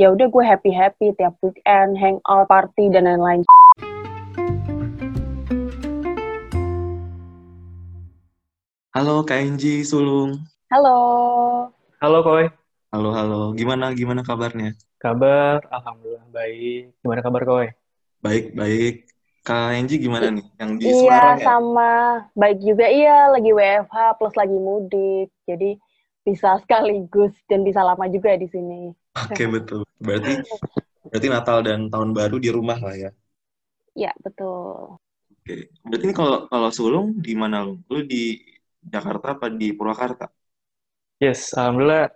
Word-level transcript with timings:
ya 0.00 0.08
udah 0.16 0.32
gue 0.32 0.44
happy 0.48 0.72
happy 0.72 1.12
tiap 1.12 1.36
weekend 1.44 1.92
hangout 2.00 2.48
party 2.48 2.88
dan 2.88 3.04
lain-lain 3.04 3.44
Halo 8.96 9.22
Kak 9.28 9.44
Enji 9.44 9.84
Sulung. 9.84 10.40
halo 10.72 10.96
Halo 12.00 12.18
Koi, 12.24 12.48
Halo, 12.90 13.12
halo. 13.12 13.52
Gimana, 13.52 13.92
gimana 13.92 14.24
kabarnya? 14.24 14.72
kabar? 14.96 15.60
Alhamdulillah 15.68 16.26
baik. 16.32 16.96
Gimana 17.04 17.20
kabar 17.20 17.42
Koi? 17.44 17.68
Baik, 18.24 18.56
baik. 18.56 18.94
Kak 19.44 19.76
Enji 19.76 20.00
gimana 20.00 20.32
nih? 20.32 20.44
Yang 20.56 20.70
di 20.80 20.84
iya 20.84 20.96
Semarang 20.96 21.36
ya? 21.36 21.44
sama 21.44 21.92
baik 22.36 22.58
juga 22.60 22.86
iya 22.88 23.16
lagi 23.28 23.50
WFH 23.52 23.96
plus 24.16 24.34
lagi 24.36 24.56
mudik 24.56 25.28
jadi 25.44 25.76
bisa 26.24 26.60
sekaligus 26.60 27.32
dan 27.48 27.64
bisa 27.64 27.80
lama 27.80 28.04
juga 28.08 28.36
di 28.36 28.44
sini 28.48 28.92
Oke, 29.16 29.44
betul. 29.50 29.82
Berarti 29.98 30.34
berarti 31.10 31.28
Natal 31.28 31.58
dan 31.66 31.80
Tahun 31.90 32.10
Baru 32.14 32.36
di 32.38 32.50
rumah 32.52 32.78
lah 32.78 32.94
ya. 32.94 33.10
ya 33.98 34.12
betul 34.22 35.00
Oke. 35.40 35.72
Berarti 35.82 36.04
ini 36.06 36.14
kalau 36.14 36.46
kalau 36.46 36.68
Sulung 36.70 37.18
di 37.18 37.34
mana 37.34 37.64
lu? 37.66 37.80
Lu 37.90 38.04
di 38.06 38.38
Jakarta 38.80 39.34
apa 39.34 39.50
di 39.50 39.72
Purwakarta? 39.74 40.30
Yes, 41.20 41.52
Alhamdulillah 41.52 42.08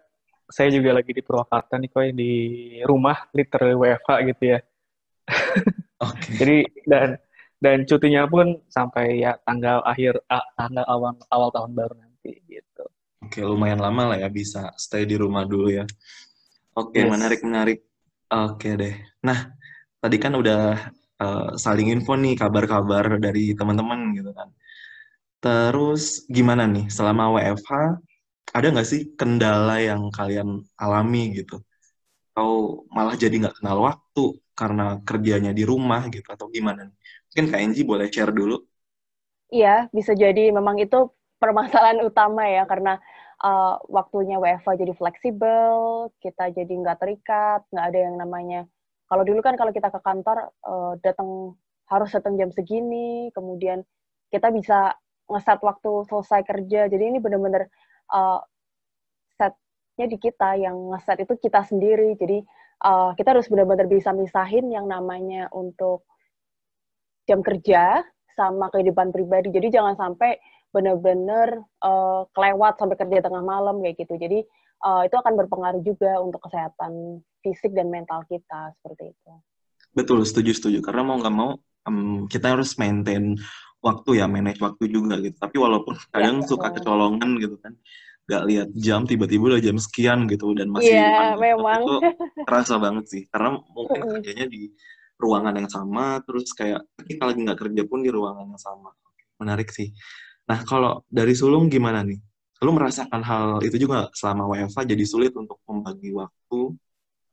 saya 0.48 0.69
juga 0.70 0.96
lagi 0.96 1.12
di 1.12 1.22
Purwakarta 1.24 1.80
nih 1.80 1.91
Koi, 1.91 2.09
di 2.12 2.33
rumah, 2.84 3.16
literally 3.33 3.77
WFH 3.77 4.11
gitu 4.33 4.42
ya. 4.56 4.58
Oke. 6.05 6.30
Jadi, 6.36 6.56
dan 6.84 7.08
dan 7.61 7.78
cutinya 7.88 8.28
pun 8.28 8.61
sampai 8.69 9.24
ya 9.24 9.41
tanggal 9.45 9.80
akhir, 9.88 10.20
ah, 10.28 10.45
tanggal 10.56 10.84
awal, 10.84 11.12
awal 11.33 11.48
tahun 11.48 11.72
baru 11.72 11.95
nanti 11.97 12.33
gitu. 12.45 12.84
Oke, 13.24 13.41
lumayan 13.41 13.80
lama 13.80 14.14
lah 14.14 14.19
ya 14.20 14.28
bisa 14.28 14.69
stay 14.77 15.08
di 15.08 15.16
rumah 15.16 15.48
dulu 15.48 15.72
ya. 15.72 15.88
Oke, 16.80 17.01
Yes. 17.01 17.12
menarik, 17.12 17.41
menarik. 17.46 17.78
Oke 18.34 18.69
deh. 18.80 18.95
Nah, 19.27 19.38
tadi 20.02 20.16
kan 20.24 20.33
udah 20.41 20.59
eh, 21.23 21.48
saling 21.64 21.89
info 21.94 22.12
nih 22.22 22.34
kabar-kabar 22.42 23.06
dari 23.25 23.41
teman-teman 23.58 24.00
gitu 24.19 24.30
kan. 24.39 24.48
Terus 25.45 26.02
gimana 26.36 26.64
nih 26.75 26.86
selama 26.97 27.25
WFH 27.36 27.72
ada 28.56 28.67
nggak 28.72 28.89
sih 28.92 29.00
kendala 29.20 29.77
yang 29.89 30.02
kalian 30.19 30.48
alami 30.84 31.22
gitu? 31.39 31.55
Atau 32.33 32.50
malah 32.97 33.17
jadi 33.25 33.34
nggak 33.42 33.56
kenal 33.62 33.78
waktu 33.89 34.22
karena 34.61 34.84
kerjanya 35.08 35.52
di 35.58 35.64
rumah 35.72 36.02
gitu 36.14 36.28
atau 36.36 36.47
gimana 36.56 36.80
nih? 36.89 36.97
Mungkin 37.30 37.47
Kak 37.52 37.61
Enji 37.64 37.83
boleh 37.91 38.06
share 38.14 38.33
dulu. 38.41 38.56
Iya, 39.55 39.69
bisa 39.97 40.12
jadi 40.22 40.41
memang 40.58 40.77
itu 40.83 40.97
permasalahan 41.41 42.00
utama 42.08 42.42
ya, 42.56 42.61
karena 42.70 42.91
uh, 43.45 43.77
waktunya 43.92 44.41
WFH 44.41 44.81
jadi 44.81 44.92
fleksibel, 44.97 46.09
kita 46.25 46.50
jadi 46.56 46.73
nggak 46.73 46.98
terikat, 46.98 47.61
nggak 47.69 47.86
ada 47.92 47.98
yang 48.01 48.17
namanya. 48.17 48.61
Kalau 49.05 49.23
dulu 49.23 49.45
kan 49.45 49.61
kalau 49.61 49.70
kita 49.70 49.92
ke 49.92 50.01
kantor 50.01 50.48
uh, 50.64 50.97
datang 51.05 51.53
harus 51.92 52.11
datang 52.17 52.41
jam 52.41 52.48
segini, 52.48 53.28
kemudian 53.36 53.84
kita 54.33 54.48
bisa 54.48 54.97
ngeset 55.28 55.61
waktu 55.61 55.92
selesai 56.09 56.41
kerja. 56.48 56.89
Jadi 56.89 57.05
ini 57.05 57.19
benar-benar 57.20 57.69
uh, 58.17 58.41
setnya 59.36 60.06
di 60.08 60.17
kita 60.17 60.56
yang 60.56 60.97
ngeset 60.97 61.29
itu 61.29 61.36
kita 61.36 61.61
sendiri. 61.69 62.17
Jadi 62.17 62.41
uh, 62.89 63.12
kita 63.12 63.36
harus 63.36 63.47
benar-benar 63.53 63.86
bisa 63.92 64.17
misahin 64.17 64.73
yang 64.73 64.89
namanya 64.89 65.53
untuk 65.53 66.08
jam 67.29 67.45
kerja 67.45 68.01
sama 68.34 68.73
kehidupan 68.73 69.12
pribadi. 69.12 69.53
Jadi 69.53 69.69
jangan 69.69 69.95
sampai 69.95 70.41
benar-benar 70.75 71.62
uh, 71.86 72.27
kelewat 72.34 72.75
sampai 72.83 72.98
kerja 72.98 73.22
tengah 73.22 73.47
malam 73.47 73.78
kayak 73.78 73.94
gitu. 74.03 74.19
Jadi 74.19 74.42
uh, 74.83 75.06
itu 75.06 75.14
akan 75.14 75.39
berpengaruh 75.39 75.83
juga 75.86 76.19
untuk 76.19 76.42
kesehatan 76.42 77.22
fisik 77.47 77.70
dan 77.70 77.94
mental 77.94 78.27
kita 78.27 78.75
seperti 78.83 79.14
itu. 79.14 79.33
Betul, 79.95 80.27
setuju, 80.27 80.50
setuju. 80.50 80.78
Karena 80.83 81.06
mau 81.06 81.17
nggak 81.22 81.34
mau 81.34 81.55
em, 81.86 82.27
kita 82.27 82.58
harus 82.58 82.75
maintain 82.75 83.39
waktu 83.78 84.19
ya, 84.19 84.27
manage 84.27 84.58
waktu 84.58 84.91
juga 84.91 85.22
gitu. 85.22 85.36
Tapi 85.39 85.56
walaupun 85.61 85.95
kadang 86.11 86.42
Iya, 86.42 86.48
suka 86.51 86.74
kecolongan 86.74 87.30
gitu 87.39 87.56
kan, 87.62 87.79
nggak 88.27 88.42
lihat 88.51 88.68
jam 88.74 89.06
tiba-tiba 89.06 89.55
udah 89.55 89.62
jam 89.62 89.77
sekian 89.79 90.27
gitu 90.27 90.56
dan 90.56 90.73
masih 90.73 90.98
Iya, 90.98 91.39
lanjut. 91.39 91.39
memang. 91.39 91.80
Itu 91.85 91.95
terasa 92.42 92.74
banget 92.83 93.05
sih. 93.06 93.23
Karena 93.30 93.61
mungkin 93.70 94.01
kerjanya 94.18 94.46
di 94.51 94.73
ruangan 95.14 95.55
yang 95.55 95.70
sama, 95.70 96.18
terus 96.27 96.51
kayak 96.56 96.83
kita 97.06 97.23
lagi 97.23 97.41
nggak 97.46 97.61
kerja 97.61 97.83
pun 97.86 98.02
di 98.02 98.11
ruangan 98.11 98.51
yang 98.51 98.58
sama. 98.58 98.91
Menarik 99.39 99.70
sih. 99.70 99.95
Nah, 100.44 100.60
kalau 100.68 101.00
dari 101.08 101.32
Sulung 101.32 101.72
gimana 101.72 102.05
nih? 102.05 102.20
Lu 102.64 102.72
merasakan 102.72 103.20
hal 103.20 103.46
itu 103.64 103.77
juga 103.77 104.08
selama 104.16 104.48
WFH 104.52 104.88
jadi 104.88 105.05
sulit 105.05 105.32
untuk 105.36 105.60
membagi 105.68 106.12
waktu 106.16 106.60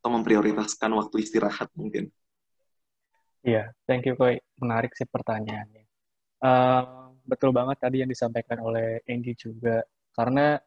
atau 0.02 0.10
memprioritaskan 0.12 0.92
waktu 0.98 1.16
istirahat 1.24 1.72
mungkin? 1.78 2.12
Iya, 3.46 3.72
thank 3.88 4.08
you 4.08 4.16
Koi. 4.16 4.40
Menarik 4.60 4.92
sih 4.96 5.08
pertanyaannya. 5.08 5.84
Eh, 6.42 6.84
betul 7.26 7.54
banget 7.54 7.78
tadi 7.80 8.02
yang 8.02 8.10
disampaikan 8.10 8.60
oleh 8.66 9.04
Angie 9.06 9.38
juga. 9.38 9.86
Karena 10.12 10.58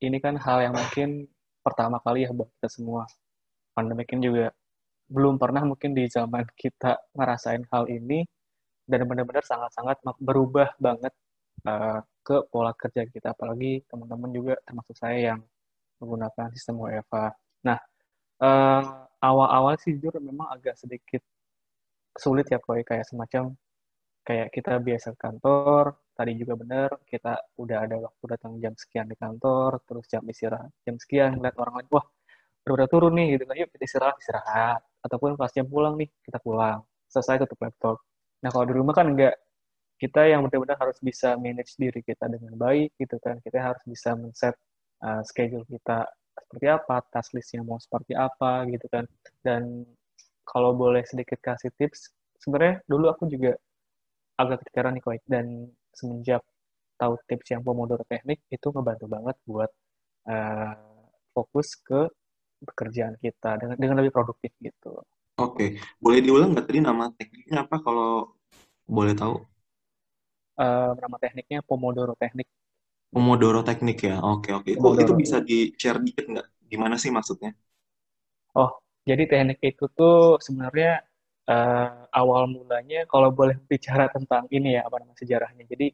ini 0.00 0.18
kan 0.20 0.36
hal 0.36 0.70
yang 0.70 0.74
mungkin 0.76 1.28
pertama 1.60 2.00
kali 2.00 2.28
ya 2.28 2.30
buat 2.32 2.48
kita 2.60 2.68
semua. 2.68 3.04
Pandemi 3.72 4.04
ini 4.10 4.22
juga 4.28 4.46
belum 5.10 5.40
pernah 5.40 5.66
mungkin 5.66 5.90
di 5.96 6.06
zaman 6.06 6.46
kita 6.54 7.00
ngerasain 7.16 7.66
hal 7.72 7.90
ini 7.90 8.22
dan 8.86 9.06
benar-benar 9.06 9.42
sangat-sangat 9.42 9.98
berubah 10.22 10.74
banget 10.78 11.10
eh, 11.68 12.00
ke 12.26 12.36
pola 12.52 12.72
kerja 12.76 13.02
kita. 13.08 13.28
Apalagi 13.36 13.84
teman-teman 13.90 14.30
juga 14.32 14.54
termasuk 14.66 14.96
saya 14.96 15.18
yang 15.34 15.40
menggunakan 16.00 16.46
sistem 16.56 16.76
WFH. 16.84 17.16
Nah, 17.68 17.78
eh, 18.44 18.82
awal-awal 19.20 19.74
sih 19.82 19.92
jujur 19.96 20.16
memang 20.22 20.48
agak 20.54 20.74
sedikit 20.80 21.22
sulit 22.16 22.46
ya 22.52 22.58
Koi. 22.62 22.82
Kayak 22.86 23.06
semacam 23.10 23.54
kayak 24.26 24.48
kita 24.56 24.72
biasa 24.78 25.16
ke 25.16 25.18
kantor 25.20 25.96
tadi 26.12 26.36
juga 26.36 26.52
benar 26.60 26.88
kita 27.08 27.40
udah 27.56 27.78
ada 27.88 27.96
waktu 28.04 28.24
datang 28.28 28.52
jam 28.60 28.76
sekian 28.76 29.08
di 29.08 29.16
kantor 29.16 29.80
terus 29.88 30.04
jam 30.12 30.20
istirahat 30.28 30.68
jam 30.84 31.00
sekian 31.00 31.40
ngeliat 31.40 31.56
orang 31.56 31.74
lain 31.80 31.88
wah 31.88 32.04
udah 32.68 32.86
turun 32.90 33.12
nih 33.16 33.38
gitu 33.38 33.44
kan. 33.48 33.56
Yuk 33.56 33.68
kita 33.74 33.84
istirahat 33.88 34.16
istirahat. 34.20 34.80
Ataupun 35.00 35.34
pas 35.40 35.50
jam 35.52 35.64
pulang 35.64 35.94
nih 35.96 36.08
kita 36.26 36.38
pulang. 36.42 36.84
Selesai 37.08 37.42
tutup 37.46 37.58
laptop. 37.64 37.96
Nah 38.44 38.48
kalau 38.52 38.64
di 38.68 38.74
rumah 38.76 38.94
kan 38.94 39.06
enggak 39.10 39.34
kita 40.00 40.24
yang 40.24 40.40
benar-benar 40.48 40.80
harus 40.80 40.96
bisa 41.04 41.36
manage 41.36 41.76
diri 41.76 42.00
kita 42.00 42.24
dengan 42.26 42.56
baik 42.56 42.96
gitu 42.96 43.20
kan 43.20 43.36
kita 43.44 43.60
harus 43.60 43.82
bisa 43.84 44.16
men-set 44.16 44.56
uh, 45.04 45.20
schedule 45.28 45.68
kita 45.68 46.08
seperti 46.40 46.66
apa 46.72 47.04
task 47.12 47.36
listnya 47.36 47.60
mau 47.60 47.76
seperti 47.76 48.16
apa 48.16 48.64
gitu 48.72 48.88
kan 48.88 49.04
dan 49.44 49.84
kalau 50.50 50.74
boleh 50.74 51.06
sedikit 51.06 51.38
kasih 51.38 51.70
tips, 51.78 52.10
sebenarnya 52.42 52.82
dulu 52.90 53.06
aku 53.06 53.30
juga 53.30 53.54
agak 54.34 54.66
kepikiran 54.66 54.98
nih, 54.98 55.02
Koi. 55.06 55.18
Dan 55.22 55.70
semenjak 55.94 56.42
tahu 56.98 57.14
tips 57.30 57.54
yang 57.54 57.62
Pomodoro 57.62 58.02
Teknik, 58.10 58.42
itu 58.50 58.66
ngebantu 58.74 59.06
banget 59.06 59.36
buat 59.46 59.70
uh, 60.26 60.74
fokus 61.30 61.78
ke 61.78 62.10
pekerjaan 62.60 63.14
kita 63.22 63.56
dengan, 63.62 63.76
dengan 63.78 63.96
lebih 64.02 64.12
produktif 64.12 64.50
gitu. 64.58 65.00
Oke, 65.40 65.80
boleh 65.96 66.20
diulang 66.20 66.52
nggak 66.52 66.68
tadi 66.68 66.84
nama 66.84 67.08
tekniknya 67.16 67.64
apa 67.64 67.80
kalau 67.80 68.36
boleh 68.84 69.16
tahu? 69.16 69.40
Uh, 70.60 70.92
nama 71.00 71.16
tekniknya 71.16 71.64
Pomodoro 71.64 72.12
Teknik. 72.20 72.44
Pomodoro 73.10 73.66
teknik 73.66 74.06
ya. 74.06 74.22
Oke, 74.22 74.54
oke. 74.54 74.76
Itu, 74.76 74.78
Pomodoro. 74.78 75.02
itu 75.02 75.12
bisa 75.18 75.36
di-share 75.42 75.98
dikit 75.98 76.30
nggak? 76.30 76.46
Gimana 76.70 76.94
sih 76.94 77.10
maksudnya? 77.10 77.50
Oh, 78.54 78.78
jadi 79.02 79.26
teknik 79.26 79.58
itu 79.66 79.90
tuh 79.90 80.38
sebenarnya 80.38 81.02
uh, 81.50 82.06
awal 82.14 82.46
mulanya 82.46 83.02
kalau 83.10 83.34
boleh 83.34 83.58
bicara 83.66 84.06
tentang 84.14 84.46
ini 84.54 84.78
ya 84.78 84.86
apa 84.86 85.02
namanya 85.02 85.18
sejarahnya. 85.18 85.66
Jadi 85.66 85.90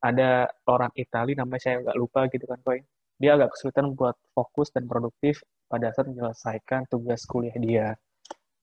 ada 0.00 0.48
orang 0.64 0.92
Italia 0.96 1.44
namanya 1.44 1.60
saya 1.60 1.84
nggak 1.84 1.98
lupa 2.00 2.20
gitu 2.32 2.48
kan, 2.48 2.60
Koi. 2.64 2.80
Dia 3.20 3.36
agak 3.36 3.56
kesulitan 3.56 3.92
buat 3.92 4.16
fokus 4.32 4.72
dan 4.72 4.88
produktif 4.88 5.44
pada 5.68 5.92
saat 5.92 6.08
menyelesaikan 6.08 6.88
tugas 6.88 7.28
kuliah 7.28 7.56
dia. 7.60 7.86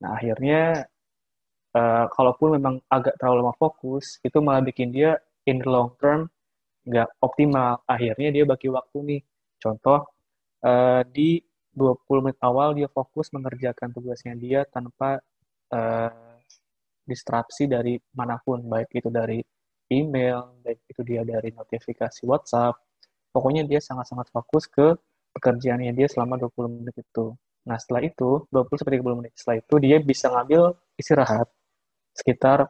Nah, 0.01 0.17
akhirnya 0.17 0.89
uh, 1.77 2.05
kalaupun 2.09 2.57
memang 2.57 2.81
agak 2.89 3.13
terlalu 3.21 3.45
lama 3.45 3.53
fokus, 3.61 4.17
itu 4.25 4.37
malah 4.41 4.65
bikin 4.65 4.89
dia 4.89 5.21
in 5.47 5.61
the 5.61 5.67
long 5.69 5.93
term 5.97 6.29
nggak 6.85 7.09
optimal. 7.21 7.81
Akhirnya 7.85 8.29
dia 8.33 8.43
bagi 8.47 8.67
waktu 8.69 8.97
nih. 9.05 9.21
Contoh, 9.61 10.09
uh, 10.65 11.01
di 11.05 11.37
20 11.71 12.25
menit 12.25 12.39
awal 12.43 12.75
dia 12.75 12.89
fokus 12.91 13.31
mengerjakan 13.31 13.93
tugasnya 13.95 14.33
dia 14.35 14.65
tanpa 14.67 15.21
uh, 15.71 16.11
distraksi 17.05 17.69
dari 17.69 17.97
mana 18.13 18.41
pun, 18.41 18.59
baik 18.65 18.89
itu 18.97 19.09
dari 19.13 19.39
email, 19.91 20.57
baik 20.63 20.79
itu 20.89 21.01
dia 21.05 21.21
dari 21.21 21.53
notifikasi 21.53 22.21
WhatsApp. 22.27 22.75
Pokoknya 23.31 23.63
dia 23.63 23.79
sangat-sangat 23.79 24.27
fokus 24.33 24.67
ke 24.67 24.95
pekerjaannya 25.35 25.95
dia 25.95 26.07
selama 26.11 26.35
20 26.41 26.83
menit 26.83 26.95
itu. 26.99 27.31
Nah, 27.63 27.77
setelah 27.77 28.03
itu, 28.03 28.43
20 28.49 28.75
sampai 28.79 28.99
30 28.99 29.19
menit 29.21 29.33
setelah 29.37 29.57
itu 29.61 29.75
dia 29.79 29.97
bisa 30.01 30.27
ngambil 30.33 30.75
istirahat 30.97 31.47
sekitar 32.11 32.67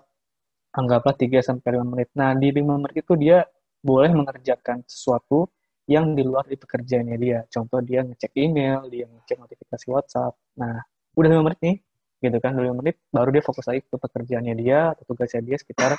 anggaplah 0.76 1.16
3 1.16 1.40
sampai 1.44 1.80
5 1.80 1.86
menit. 1.88 2.10
Nah, 2.16 2.32
di 2.36 2.48
5 2.52 2.82
menit 2.82 2.96
itu 3.04 3.14
dia 3.20 3.44
boleh 3.82 4.12
mengerjakan 4.14 4.86
sesuatu 4.88 5.50
yang 5.90 6.16
di 6.16 6.24
luar 6.24 6.48
di 6.48 6.56
pekerjaannya 6.56 7.18
dia. 7.20 7.40
Contoh 7.52 7.80
dia 7.84 8.06
ngecek 8.06 8.32
email, 8.40 8.88
dia 8.88 9.06
ngecek 9.10 9.38
notifikasi 9.42 9.86
WhatsApp. 9.92 10.34
Nah, 10.56 10.80
udah 11.16 11.30
lima 11.32 11.44
menit 11.52 11.60
nih 11.60 11.78
gitu 12.22 12.38
kan 12.38 12.54
udah 12.54 12.66
lima 12.70 12.78
menit 12.86 12.96
baru 13.10 13.30
dia 13.34 13.44
fokus 13.44 13.66
lagi 13.68 13.82
ke 13.84 13.98
pekerjaannya 13.98 14.56
dia 14.56 14.94
atau 14.94 15.04
tugasnya 15.10 15.42
dia 15.42 15.58
sekitar 15.58 15.98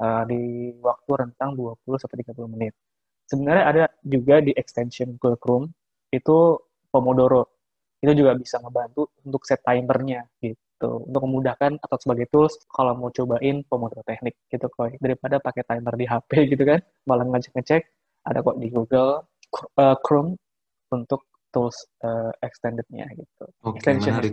uh, 0.00 0.24
di 0.24 0.74
waktu 0.80 1.10
rentang 1.20 1.52
20 1.54 2.00
sampai 2.00 2.16
30 2.24 2.54
menit 2.56 2.72
sebenarnya 3.28 3.64
ada 3.68 3.84
juga 4.02 4.40
di 4.40 4.56
extension 4.56 5.14
Google 5.20 5.38
Chrome 5.38 5.66
itu 6.10 6.58
Pomodoro 6.90 7.60
itu 8.00 8.12
juga 8.16 8.32
bisa 8.34 8.56
ngebantu 8.58 9.12
untuk 9.22 9.44
set 9.44 9.60
timernya 9.60 10.24
gitu 10.40 10.58
untuk 10.88 11.20
memudahkan 11.28 11.76
atau 11.76 11.96
sebagai 12.00 12.30
tools 12.32 12.56
kalau 12.72 12.96
mau 12.96 13.12
cobain 13.12 13.60
Pomodoro 13.68 14.00
teknik 14.06 14.40
gitu 14.48 14.70
kok 14.72 14.96
daripada 14.96 15.36
pakai 15.36 15.66
timer 15.66 15.94
di 15.98 16.06
HP 16.08 16.30
gitu 16.56 16.64
kan 16.64 16.80
malah 17.04 17.28
ngecek-ngecek 17.28 17.82
ada 18.24 18.38
kok 18.40 18.56
di 18.56 18.68
Google 18.72 19.28
uh, 19.76 19.96
Chrome 20.00 20.40
untuk 20.92 21.26
tools 21.50 21.76
uh, 22.06 22.30
extendednya 22.40 23.10
gitu. 23.14 23.44
Oke, 23.66 23.82
okay, 23.82 23.98
menarik. 23.98 24.32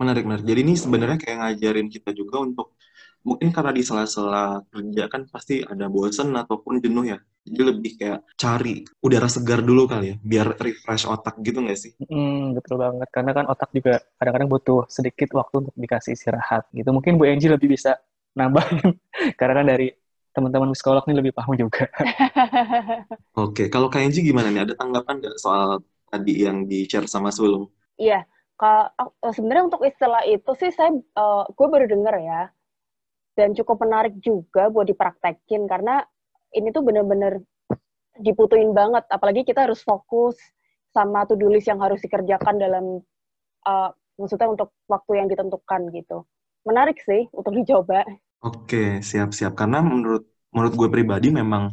Menarik, 0.00 0.24
menarik. 0.26 0.44
Jadi 0.44 0.60
ini 0.66 0.74
sebenarnya 0.74 1.18
kayak 1.22 1.36
ngajarin 1.38 1.86
kita 1.86 2.10
juga 2.10 2.42
untuk 2.42 2.74
mungkin 3.22 3.54
karena 3.54 3.70
di 3.70 3.82
sela-sela 3.82 4.62
kerja 4.70 5.04
kan 5.06 5.26
pasti 5.30 5.62
ada 5.62 5.86
bosen 5.86 6.34
ataupun 6.34 6.82
jenuh 6.82 7.14
ya. 7.14 7.18
Jadi 7.42 7.62
lebih 7.74 7.92
kayak 7.98 8.20
cari 8.38 8.86
udara 9.02 9.26
segar 9.26 9.66
dulu 9.66 9.90
kali 9.90 10.14
ya, 10.14 10.16
biar 10.22 10.54
refresh 10.62 11.10
otak 11.10 11.42
gitu 11.42 11.58
nggak 11.58 11.78
sih? 11.78 11.92
Hmm, 12.06 12.54
betul 12.54 12.78
banget. 12.78 13.08
Karena 13.10 13.34
kan 13.34 13.44
otak 13.50 13.74
juga 13.74 13.98
kadang-kadang 14.18 14.50
butuh 14.50 14.86
sedikit 14.86 15.34
waktu 15.34 15.66
untuk 15.66 15.74
dikasih 15.74 16.14
istirahat 16.14 16.70
gitu. 16.70 16.86
Mungkin 16.94 17.18
Bu 17.18 17.26
Angie 17.26 17.50
lebih 17.50 17.74
bisa 17.74 17.98
nambahin. 18.38 18.94
karena 19.38 19.54
kan 19.58 19.66
dari 19.66 19.90
teman-teman 20.32 20.70
psikolog 20.72 21.02
ini 21.10 21.18
lebih 21.18 21.34
paham 21.34 21.58
juga. 21.58 21.90
Oke, 23.42 23.66
kalau 23.66 23.90
Kak 23.90 24.06
Angie 24.06 24.22
gimana 24.22 24.48
nih? 24.48 24.62
Ada 24.70 24.74
tanggapan 24.78 25.18
nggak 25.18 25.36
soal 25.42 25.82
tadi 26.08 26.46
yang 26.46 26.64
di-share 26.70 27.10
sama 27.10 27.34
Sulung? 27.34 27.68
Iya, 27.98 28.22
oh, 28.62 29.32
sebenarnya 29.34 29.66
untuk 29.66 29.82
istilah 29.82 30.22
itu 30.30 30.50
sih 30.54 30.70
saya 30.70 30.94
uh, 31.18 31.44
gue 31.50 31.66
baru 31.66 31.86
denger 31.90 32.14
ya 32.22 32.42
dan 33.32 33.56
cukup 33.56 33.84
menarik 33.84 34.14
juga 34.20 34.68
buat 34.68 34.84
dipraktekin 34.84 35.64
karena 35.64 36.04
ini 36.52 36.68
tuh 36.68 36.84
bener-bener 36.84 37.40
diputuin 38.20 38.76
banget. 38.76 39.08
Apalagi 39.08 39.42
kita 39.42 39.64
harus 39.64 39.80
fokus 39.80 40.36
sama 40.92 41.24
to-do 41.24 41.48
list 41.48 41.68
yang 41.72 41.80
harus 41.80 41.98
dikerjakan 42.04 42.60
dalam 42.60 43.00
uh, 43.64 43.90
maksudnya 44.20 44.52
untuk 44.52 44.76
waktu 44.86 45.12
yang 45.24 45.28
ditentukan 45.32 45.88
gitu. 45.96 46.28
Menarik 46.68 47.00
sih 47.00 47.26
untuk 47.32 47.56
dicoba. 47.56 48.04
Oke 48.44 49.00
siap-siap. 49.00 49.56
Karena 49.56 49.80
menurut 49.80 50.28
menurut 50.52 50.74
gue 50.76 50.88
pribadi 50.92 51.32
memang 51.32 51.72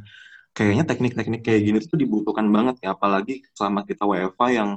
kayaknya 0.56 0.88
teknik-teknik 0.88 1.44
kayak 1.44 1.62
gini 1.68 1.78
tuh 1.84 2.00
dibutuhkan 2.00 2.48
banget 2.48 2.80
ya. 2.80 2.96
Apalagi 2.96 3.44
selama 3.52 3.84
kita 3.84 4.08
WFA 4.08 4.48
yang 4.56 4.70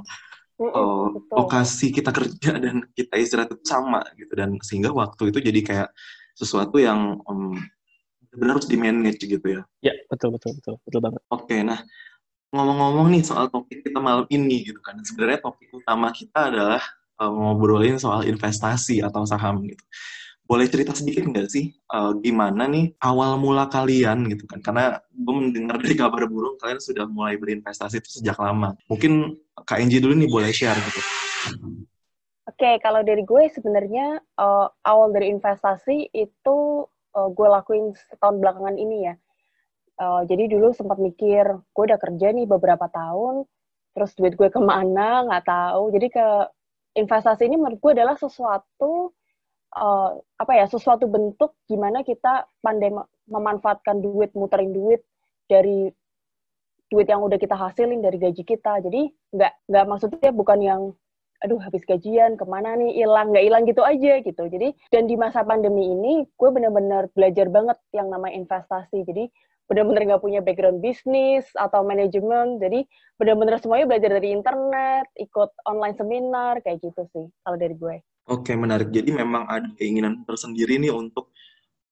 uh, 0.59 1.07
lokasi 1.31 1.95
kita 1.95 2.11
kerja 2.11 2.59
dan 2.59 2.83
kita 2.91 3.15
istirahat 3.15 3.55
itu 3.55 3.63
sama 3.63 4.03
gitu. 4.19 4.35
Dan 4.35 4.59
sehingga 4.59 4.91
waktu 4.91 5.31
itu 5.31 5.39
jadi 5.39 5.61
kayak 5.63 5.89
sesuatu 6.33 6.81
yang 6.81 7.21
um, 7.29 7.57
benar 8.33 8.57
harus 8.57 8.67
di 8.69 8.77
manage 8.77 9.21
gitu 9.23 9.45
ya. 9.45 9.61
Ya 9.85 9.93
betul 10.09 10.33
betul 10.33 10.57
betul 10.57 10.75
betul 10.81 10.99
banget. 11.01 11.21
Oke, 11.29 11.57
nah 11.61 11.79
ngomong-ngomong 12.53 13.09
nih 13.13 13.23
soal 13.25 13.49
topik 13.49 13.81
kita 13.81 13.97
malam 13.97 14.29
ini 14.29 14.65
gitu 14.65 14.77
kan, 14.81 14.97
sebenarnya 15.01 15.41
topik 15.41 15.69
utama 15.73 16.13
kita 16.13 16.53
adalah 16.53 16.81
uh, 17.21 17.29
ngobrolin 17.29 17.97
soal 17.97 18.25
investasi 18.25 19.01
atau 19.01 19.25
saham 19.25 19.65
gitu. 19.65 19.81
Boleh 20.43 20.67
cerita 20.67 20.91
sedikit 20.91 21.23
nggak 21.23 21.47
sih 21.49 21.71
uh, 21.93 22.13
gimana 22.19 22.67
nih 22.67 22.93
awal 22.99 23.39
mula 23.39 23.71
kalian 23.71 24.27
gitu 24.27 24.45
kan? 24.45 24.59
Karena 24.61 24.99
gue 25.09 25.33
mendengar 25.33 25.79
dari 25.79 25.95
kabar 25.95 26.27
burung 26.27 26.59
kalian 26.59 26.83
sudah 26.83 27.07
mulai 27.07 27.39
berinvestasi 27.39 28.01
itu 28.03 28.21
sejak 28.21 28.37
lama. 28.37 28.75
Mungkin 28.91 29.39
Kak 29.63 29.79
Enji 29.79 30.03
dulu 30.03 30.13
nih 30.13 30.29
boleh 30.29 30.51
share 30.51 30.77
gitu. 30.77 31.01
Oke, 32.43 32.59
okay, 32.59 32.75
kalau 32.83 33.07
dari 33.07 33.23
gue 33.23 33.47
sebenarnya 33.55 34.19
uh, 34.35 34.67
awal 34.83 35.15
dari 35.15 35.31
investasi 35.31 36.11
itu 36.11 36.83
uh, 37.15 37.29
gue 37.31 37.47
lakuin 37.47 37.95
setahun 37.95 38.35
belakangan 38.43 38.75
ini 38.75 39.07
ya. 39.07 39.15
Uh, 39.95 40.27
jadi 40.27 40.51
dulu 40.51 40.75
sempat 40.75 40.99
mikir, 40.99 41.47
gue 41.47 41.83
udah 41.87 41.95
kerja 41.95 42.35
nih 42.35 42.43
beberapa 42.43 42.91
tahun, 42.91 43.47
terus 43.95 44.11
duit 44.19 44.35
gue 44.35 44.51
ke 44.51 44.59
mana, 44.59 45.23
nggak 45.23 45.47
tahu. 45.47 45.95
Jadi 45.95 46.07
ke 46.11 46.27
investasi 46.99 47.47
ini 47.47 47.55
menurut 47.55 47.79
gue 47.79 47.91
adalah 47.95 48.19
sesuatu, 48.19 49.15
uh, 49.79 50.19
apa 50.35 50.51
ya, 50.51 50.67
sesuatu 50.67 51.07
bentuk 51.07 51.55
gimana 51.71 52.03
kita 52.03 52.43
pandai 52.59 52.91
memanfaatkan 53.23 54.03
duit, 54.03 54.35
muterin 54.35 54.75
duit 54.75 54.99
dari 55.47 55.87
duit 56.91 57.07
yang 57.07 57.23
udah 57.23 57.39
kita 57.39 57.55
hasilin 57.55 58.03
dari 58.03 58.19
gaji 58.19 58.43
kita. 58.43 58.83
Jadi 58.83 59.07
nggak 59.31 59.71
nggak 59.71 59.85
maksudnya 59.87 60.31
bukan 60.35 60.59
yang 60.59 60.81
aduh 61.43 61.59
habis 61.59 61.83
gajian 61.83 62.39
ke 62.39 62.45
mana 62.47 62.79
nih? 62.79 63.03
Hilang 63.03 63.35
nggak 63.35 63.45
hilang 63.45 63.63
gitu 63.67 63.83
aja 63.83 64.23
gitu. 64.23 64.43
Jadi 64.47 64.71
dan 64.89 65.11
di 65.11 65.19
masa 65.19 65.43
pandemi 65.43 65.91
ini 65.91 66.23
gue 66.25 66.49
bener-bener 66.49 67.11
belajar 67.11 67.51
banget 67.51 67.77
yang 67.91 68.07
namanya 68.07 68.39
investasi. 68.39 69.03
Jadi 69.03 69.27
bener-bener 69.67 70.15
nggak 70.15 70.23
punya 70.23 70.39
background 70.39 70.79
bisnis 70.79 71.43
atau 71.59 71.83
manajemen. 71.83 72.63
Jadi 72.63 72.87
bener-bener 73.19 73.59
semuanya 73.59 73.85
belajar 73.91 74.09
dari 74.15 74.31
internet 74.31 75.05
ikut 75.19 75.51
online 75.67 75.99
seminar 75.99 76.63
kayak 76.63 76.79
gitu 76.79 77.03
sih 77.11 77.27
kalau 77.43 77.59
dari 77.59 77.75
gue. 77.75 77.95
Oke 78.31 78.55
menarik. 78.55 78.87
Jadi 78.95 79.11
memang 79.11 79.43
ada 79.51 79.67
keinginan 79.75 80.23
tersendiri 80.23 80.79
nih 80.79 80.95
untuk 80.95 81.35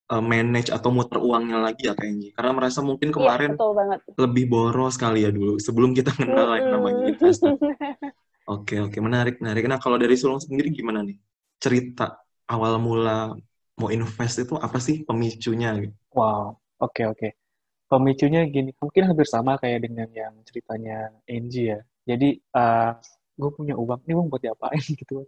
uh, 0.07 0.23
manage 0.23 0.71
atau 0.71 0.95
muter 0.95 1.19
uangnya 1.19 1.59
lagi 1.59 1.91
ya 1.91 1.93
kayaknya. 1.99 2.31
Karena 2.39 2.51
merasa 2.55 2.79
mungkin 2.79 3.11
iya, 3.11 3.15
kemarin 3.19 3.51
iya, 3.59 3.99
lebih 4.15 4.47
boros 4.47 4.95
kali 4.95 5.27
ya 5.27 5.31
dulu 5.35 5.59
sebelum 5.59 5.91
kita 5.91 6.15
kenal 6.19 6.55
mm 6.55 6.59
-hmm. 6.59 6.71
namanya 6.71 7.03
investasi 7.11 7.51
Oke, 8.49 8.81
oke, 8.81 8.97
menarik, 8.97 9.37
menarik. 9.37 9.69
Nah, 9.69 9.77
kalau 9.77 10.01
dari 10.01 10.17
Sulung 10.17 10.41
sendiri 10.41 10.73
gimana 10.73 11.05
nih? 11.05 11.17
Cerita 11.61 12.17
awal 12.49 12.81
mula 12.81 13.37
mau 13.77 13.89
invest 13.93 14.41
itu 14.41 14.57
apa 14.57 14.81
sih 14.81 15.05
pemicunya? 15.05 15.77
Wow, 16.17 16.57
oke, 16.81 17.01
oke. 17.05 17.29
Pemicunya 17.85 18.47
gini, 18.49 18.73
mungkin 18.81 19.13
hampir 19.13 19.27
sama 19.29 19.61
kayak 19.61 19.85
dengan 19.85 20.09
yang 20.09 20.33
ceritanya 20.47 21.13
Angie 21.29 21.77
ya. 21.77 21.79
Jadi, 22.09 22.41
uh, 22.57 22.97
gue 23.37 23.51
punya 23.53 23.77
uang, 23.77 24.01
ini 24.09 24.13
uang 24.17 24.27
buat 24.31 24.41
diapain 24.41 24.81
gitu. 25.01 25.21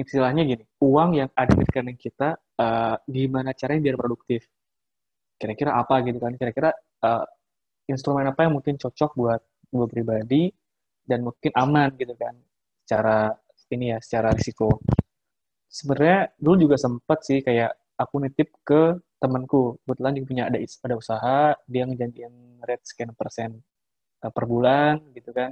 Istilahnya 0.00 0.42
gini, 0.48 0.64
uang 0.80 1.20
yang 1.20 1.28
ada 1.36 1.52
di 1.52 1.62
rekening 1.68 2.00
kita, 2.00 2.40
uh, 2.58 2.96
gimana 3.04 3.52
caranya 3.52 3.92
biar 3.92 3.96
produktif? 4.00 4.48
Kira-kira 5.36 5.76
apa 5.76 6.00
gitu 6.06 6.16
kan? 6.16 6.32
Kira-kira 6.40 6.72
uh, 7.04 7.26
instrumen 7.92 8.24
apa 8.24 8.48
yang 8.48 8.56
mungkin 8.56 8.80
cocok 8.80 9.10
buat 9.14 9.40
gue 9.68 9.86
pribadi 9.90 10.42
dan 11.04 11.20
mungkin 11.26 11.52
aman 11.52 11.92
gitu 12.00 12.16
kan 12.16 12.32
secara 12.84 13.32
ini 13.72 13.96
ya 13.96 13.98
secara 13.98 14.30
risiko. 14.36 14.78
Sebenarnya 15.66 16.30
dulu 16.38 16.68
juga 16.68 16.76
sempat 16.78 17.24
sih 17.24 17.40
kayak 17.40 17.72
aku 17.96 18.22
nitip 18.22 18.52
ke 18.62 19.00
temanku. 19.18 19.80
Kebetulan 19.82 20.12
dia 20.14 20.24
punya 20.28 20.44
ada 20.52 20.58
ada 20.60 20.94
usaha 20.94 21.38
dia 21.64 21.82
ngejanjiin 21.88 22.60
rate 22.62 22.84
sekian 22.84 23.10
persen 23.16 23.58
uh, 24.22 24.30
per 24.30 24.44
bulan 24.44 25.00
gitu 25.16 25.32
kan. 25.32 25.50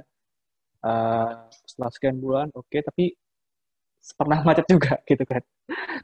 Uh, 0.83 1.47
setelah 1.63 1.91
sekian 1.95 2.19
bulan 2.19 2.51
oke 2.51 2.67
okay, 2.67 2.83
tapi 2.83 3.15
pernah 4.19 4.39
macet 4.47 4.69
juga 4.69 5.01
gitu 5.03 5.25
kan. 5.25 5.41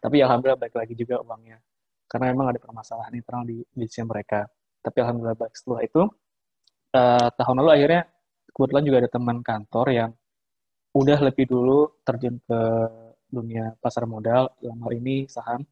Tapi 0.01 0.17
alhamdulillah 0.25 0.59
baik 0.59 0.75
lagi 0.75 0.97
juga 0.97 1.21
uangnya. 1.21 1.61
Karena 2.09 2.33
memang 2.33 2.49
ada 2.49 2.59
permasalahan 2.59 3.13
internal 3.13 3.45
di 3.45 3.61
bisnis 3.69 4.03
mereka. 4.03 4.49
Tapi 4.81 4.97
alhamdulillah 4.97 5.37
baik 5.37 5.53
setelah 5.53 5.81
itu 5.85 6.01
uh, 6.97 7.27
tahun 7.37 7.55
lalu 7.61 7.71
akhirnya 7.77 8.01
kebetulan 8.49 8.83
juga 8.83 8.97
ada 9.05 9.09
teman 9.11 9.37
kantor 9.45 9.87
yang 9.93 10.09
udah 10.99 11.19
lebih 11.31 11.47
dulu 11.47 12.03
terjun 12.03 12.35
ke 12.43 12.59
dunia 13.31 13.71
pasar 13.79 14.03
modal 14.03 14.51
dalam 14.59 14.79
hal 14.83 14.91
ini 14.99 15.29
saham. 15.31 15.63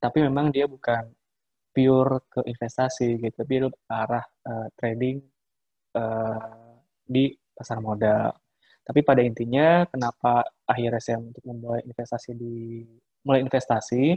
Tapi 0.00 0.18
memang 0.24 0.48
dia 0.48 0.64
bukan 0.64 1.12
pure 1.76 2.24
ke 2.32 2.40
investasi 2.48 3.20
gitu 3.20 3.36
tapi 3.36 3.54
ke 3.68 3.92
arah 3.92 4.24
uh, 4.48 4.66
trading 4.74 5.20
uh, 5.94 6.80
di 7.04 7.36
pasar 7.52 7.84
modal. 7.84 8.32
Tapi 8.80 9.00
pada 9.04 9.20
intinya 9.20 9.84
kenapa 9.92 10.48
akhirnya 10.64 10.98
saya 11.04 11.20
untuk 11.20 11.44
memulai 11.44 11.84
investasi 11.84 12.30
di 12.32 12.80
mulai 13.22 13.44
investasi 13.44 14.16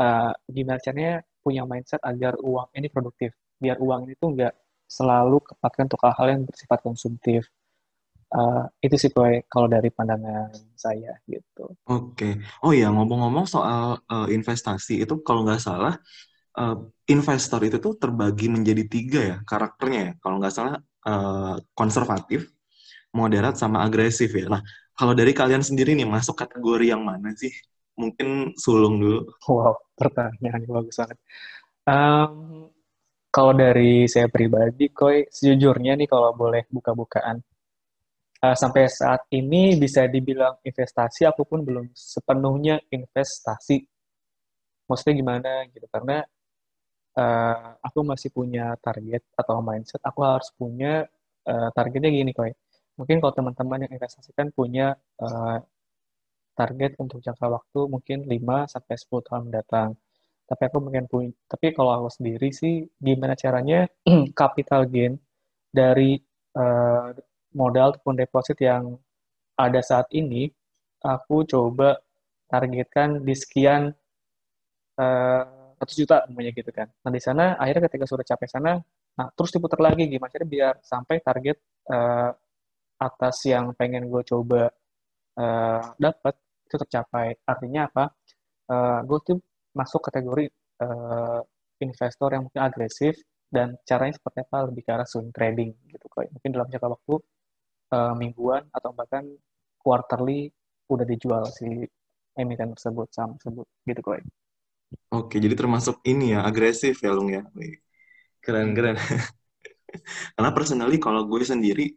uh, 0.00 0.32
gimana 0.48 0.80
caranya 0.80 1.20
punya 1.44 1.68
mindset 1.68 2.00
agar 2.00 2.40
uang 2.40 2.72
ini 2.72 2.88
produktif. 2.88 3.36
Biar 3.60 3.76
uang 3.76 4.08
ini 4.08 4.16
tuh 4.16 4.32
nggak 4.32 4.54
selalu 4.88 5.36
kepakai 5.44 5.80
untuk 5.84 6.00
hal-hal 6.00 6.26
yang 6.32 6.42
bersifat 6.48 6.80
konsumtif 6.80 7.44
Uh, 8.34 8.66
itu 8.82 8.98
sih 8.98 9.10
kue 9.14 9.46
kalau 9.46 9.70
dari 9.70 9.94
pandangan 9.94 10.50
saya 10.74 11.14
gitu. 11.30 11.70
Oke. 11.86 12.18
Okay. 12.18 12.32
Oh 12.66 12.74
iya 12.74 12.90
ngomong-ngomong 12.90 13.46
soal 13.46 14.02
uh, 14.10 14.26
investasi 14.26 15.06
itu 15.06 15.22
kalau 15.22 15.46
nggak 15.46 15.62
salah 15.62 15.94
uh, 16.58 16.76
investor 17.06 17.62
itu 17.62 17.78
tuh 17.78 17.94
terbagi 17.94 18.50
menjadi 18.50 18.82
tiga 18.90 19.20
ya 19.22 19.36
karakternya 19.46 20.00
ya. 20.02 20.12
Kalau 20.18 20.42
nggak 20.42 20.50
salah 20.50 20.74
uh, 21.06 21.62
konservatif, 21.78 22.50
moderat 23.14 23.54
sama 23.54 23.86
agresif 23.86 24.34
ya. 24.34 24.50
Nah 24.50 24.66
kalau 24.98 25.14
dari 25.14 25.30
kalian 25.30 25.62
sendiri 25.62 25.94
nih 25.94 26.06
masuk 26.10 26.34
kategori 26.34 26.90
yang 26.90 27.06
mana 27.06 27.30
sih? 27.38 27.54
Mungkin 27.94 28.58
sulung 28.58 28.98
dulu. 28.98 29.30
Wow 29.46 29.78
pertanyaan 29.94 30.62
bagus 30.66 30.98
banget. 30.98 31.18
Um, 31.86 32.66
kalau 33.34 33.52
dari 33.54 34.06
saya 34.06 34.30
pribadi, 34.30 34.90
koi 34.94 35.26
sejujurnya 35.26 35.98
nih 35.98 36.06
kalau 36.06 36.34
boleh 36.34 36.66
buka-bukaan 36.70 37.42
uh, 38.44 38.54
sampai 38.56 38.84
saat 38.92 39.24
ini 39.32 39.76
bisa 39.80 40.04
dibilang 40.04 40.60
investasi, 40.60 41.24
aku 41.24 41.48
pun 41.48 41.64
belum 41.64 41.88
sepenuhnya 41.96 42.76
investasi. 42.92 43.80
Maksudnya 44.84 45.14
gimana 45.16 45.50
gitu? 45.72 45.86
Karena 45.88 46.20
uh, 47.16 47.68
aku 47.80 48.00
masih 48.04 48.28
punya 48.36 48.76
target 48.84 49.24
atau 49.32 49.64
mindset, 49.64 50.02
aku 50.04 50.20
harus 50.20 50.48
punya 50.60 51.08
uh, 51.48 51.68
targetnya 51.72 52.10
gini, 52.12 52.30
koi. 52.36 52.52
Mungkin 53.00 53.18
kalau 53.18 53.34
teman-teman 53.34 53.88
yang 53.88 53.92
investasikan 53.96 54.54
punya 54.54 54.94
uh, 55.18 55.58
target 56.54 56.94
untuk 57.02 57.18
jangka 57.18 57.46
waktu 57.50 57.80
mungkin 57.90 58.18
5 58.30 58.70
sampai 58.70 58.94
10 58.94 59.26
tahun 59.26 59.42
mendatang. 59.50 59.90
Tapi 60.44 60.62
aku 60.68 60.78
mungkin 60.78 61.04
punya 61.10 61.32
tapi 61.50 61.74
kalau 61.74 61.90
aku 61.98 62.08
sendiri 62.14 62.52
sih 62.54 62.86
gimana 63.00 63.34
caranya 63.34 63.88
capital 64.38 64.86
gain 64.86 65.18
dari 65.74 66.20
uh, 66.54 67.10
modal 67.54 67.94
ataupun 67.94 68.14
deposit 68.18 68.58
yang 68.60 68.98
ada 69.54 69.80
saat 69.80 70.10
ini 70.10 70.50
aku 71.00 71.46
coba 71.46 71.96
targetkan 72.50 73.22
di 73.22 73.34
sekian 73.34 73.94
uh, 74.98 75.44
juta 75.84 76.24
namanya 76.30 76.50
gitu 76.56 76.70
kan. 76.72 76.88
Nah 77.04 77.10
di 77.12 77.20
sana 77.20 77.54
akhirnya 77.60 77.86
ketika 77.92 78.04
sudah 78.08 78.24
capai 78.24 78.48
sana, 78.48 78.72
nah 79.14 79.28
terus 79.36 79.52
diputar 79.52 79.80
lagi 79.84 80.08
gimana 80.08 80.32
caranya 80.32 80.48
biar 80.48 80.74
sampai 80.80 81.20
target 81.20 81.60
uh, 81.92 82.32
atas 82.98 83.36
yang 83.44 83.76
pengen 83.76 84.08
gue 84.08 84.22
coba 84.24 84.72
uh, 85.38 85.84
dapat 86.00 86.34
itu 86.64 86.76
tercapai. 86.80 87.36
Artinya 87.44 87.90
apa? 87.90 88.04
Uh, 88.64 89.00
gue 89.04 89.18
tuh 89.20 89.38
masuk 89.76 90.00
kategori 90.08 90.48
uh, 90.80 91.44
investor 91.84 92.32
yang 92.32 92.48
mungkin 92.48 92.62
agresif 92.64 93.18
dan 93.52 93.76
caranya 93.84 94.16
seperti 94.16 94.40
apa 94.40 94.72
lebih 94.72 94.82
ke 94.82 94.90
arah 94.94 95.06
swing 95.06 95.30
trading 95.36 95.76
gitu 95.92 96.06
kok. 96.08 96.24
Mungkin 96.32 96.50
dalam 96.54 96.66
jangka 96.72 96.88
waktu 96.88 97.14
uh, 97.92 98.14
mingguan 98.16 98.64
atau 98.72 98.94
bahkan 98.94 99.26
quarterly 99.80 100.48
udah 100.88 101.04
dijual 101.04 101.44
si 101.48 101.84
emiten 102.38 102.72
tersebut 102.72 103.08
saham 103.12 103.36
tersebut. 103.36 103.66
Gitu 103.84 104.00
kok. 104.00 104.20
Oke, 105.10 105.36
jadi 105.42 105.54
termasuk 105.58 106.00
ini 106.06 106.36
ya 106.36 106.46
agresif 106.46 107.02
ya 107.02 107.10
Lung 107.12 107.30
ya. 107.30 107.42
Keren 108.40 108.72
keren. 108.72 108.96
Karena 110.34 110.50
personally 110.50 110.98
kalau 110.98 111.26
gue 111.26 111.42
sendiri 111.44 111.94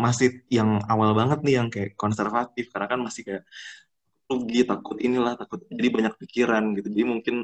masih 0.00 0.42
yang 0.48 0.80
awal 0.88 1.12
banget 1.12 1.44
nih 1.44 1.54
yang 1.60 1.68
kayak 1.68 1.94
konservatif. 1.98 2.70
Karena 2.70 2.86
kan 2.88 3.00
masih 3.02 3.22
kayak 3.26 3.44
rugi 4.28 4.62
takut 4.66 4.96
inilah 5.00 5.34
takut. 5.38 5.64
Jadi 5.68 5.88
banyak 5.88 6.14
pikiran 6.20 6.64
gitu. 6.78 6.88
Jadi 6.92 7.04
mungkin 7.06 7.36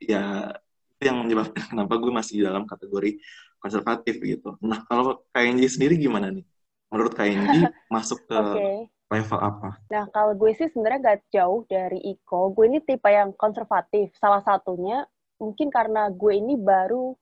ya 0.00 0.54
itu 0.96 1.02
yang 1.08 1.24
menyebabkan 1.24 1.64
kenapa 1.72 1.94
gue 1.96 2.12
masih 2.12 2.44
dalam 2.44 2.64
kategori 2.68 3.20
konservatif 3.60 4.14
gitu. 4.20 4.56
Nah 4.64 4.84
kalau 4.88 5.24
KNJ 5.32 5.76
sendiri 5.76 6.00
gimana 6.00 6.32
nih 6.32 6.44
menurut 6.90 7.14
KNJ 7.14 7.70
masuk 7.94 8.26
ke 8.26 8.36
okay. 8.36 8.78
level 9.08 9.38
apa? 9.38 9.78
Nah 9.88 10.04
kalau 10.10 10.34
gue 10.34 10.50
sih 10.58 10.68
sebenarnya 10.68 11.14
gak 11.14 11.20
jauh 11.30 11.62
dari 11.70 11.98
Iko. 12.02 12.52
Gue 12.52 12.68
ini 12.68 12.82
tipe 12.82 13.06
yang 13.08 13.32
konservatif. 13.38 14.12
Salah 14.18 14.42
satunya 14.42 15.06
mungkin 15.40 15.72
karena 15.72 16.10
gue 16.10 16.32
ini 16.36 16.58
baru 16.58 17.14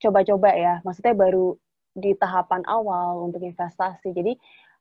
coba-coba 0.00 0.50
ya. 0.54 0.74
Maksudnya 0.86 1.14
baru 1.18 1.58
di 1.92 2.14
tahapan 2.14 2.62
awal 2.70 3.26
untuk 3.26 3.42
investasi. 3.42 4.14
Jadi 4.14 4.32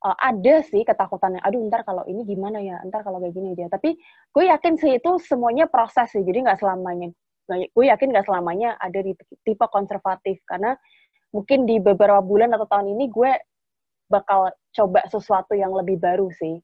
uh, 0.06 0.16
ada 0.16 0.62
sih 0.62 0.86
ketakutannya 0.86 1.42
aduh 1.42 1.60
ntar 1.68 1.82
kalau 1.84 2.06
ini 2.06 2.24
gimana 2.24 2.62
ya? 2.62 2.80
Ntar 2.86 3.02
kalau 3.02 3.18
kayak 3.18 3.34
gini 3.34 3.58
dia. 3.58 3.68
Tapi 3.68 3.98
gue 4.30 4.44
yakin 4.46 4.78
sih 4.78 5.02
itu 5.02 5.18
semuanya 5.26 5.66
proses 5.66 6.14
sih. 6.14 6.22
Jadi 6.22 6.46
nggak 6.46 6.62
selamanya 6.62 7.10
gue 7.50 7.86
yakin 7.90 8.14
nggak 8.14 8.30
selamanya 8.30 8.78
ada 8.78 9.02
di 9.02 9.18
tipe 9.42 9.66
konservatif. 9.74 10.38
Karena 10.46 10.78
mungkin 11.34 11.66
di 11.66 11.82
beberapa 11.82 12.22
bulan 12.22 12.54
atau 12.54 12.70
tahun 12.70 12.94
ini 12.94 13.10
gue 13.10 13.32
bakal 14.10 14.50
coba 14.74 15.06
sesuatu 15.08 15.54
yang 15.54 15.72
lebih 15.72 16.02
baru 16.02 16.28
sih 16.34 16.58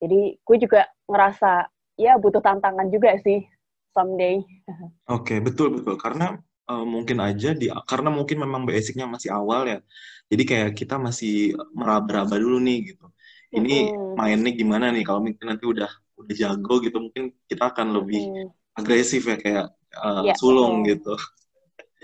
jadi 0.00 0.40
gue 0.40 0.56
juga 0.60 0.88
ngerasa 1.06 1.68
ya 2.00 2.16
butuh 2.16 2.40
tantangan 2.40 2.88
juga 2.88 3.16
sih 3.20 3.44
someday 3.92 4.40
oke 5.12 5.28
okay, 5.28 5.38
betul 5.38 5.76
betul 5.76 6.00
karena 6.00 6.40
uh, 6.68 6.84
mungkin 6.84 7.20
aja 7.22 7.52
di 7.52 7.68
karena 7.86 8.08
mungkin 8.08 8.42
memang 8.42 8.64
basicnya 8.64 9.04
masih 9.04 9.32
awal 9.32 9.68
ya 9.68 9.78
jadi 10.26 10.42
kayak 10.42 10.70
kita 10.74 10.96
masih 10.98 11.54
meraba-raba 11.76 12.36
dulu 12.40 12.58
nih 12.58 12.92
gitu 12.92 13.06
ini 13.54 13.94
mm. 13.94 14.18
mainnya 14.18 14.52
gimana 14.52 14.90
nih 14.90 15.06
kalau 15.06 15.22
mungkin 15.22 15.46
nanti 15.46 15.64
udah 15.64 15.88
udah 16.16 16.34
jago 16.34 16.82
gitu 16.82 16.98
mungkin 16.98 17.32
kita 17.46 17.70
akan 17.70 17.94
lebih 17.94 18.24
mm. 18.26 18.48
agresif 18.76 19.22
ya 19.28 19.36
kayak 19.38 19.66
uh, 19.96 20.26
eh, 20.26 20.32
yeah, 20.32 20.36
sulung 20.36 20.82
mm. 20.82 20.96
gitu 20.96 21.14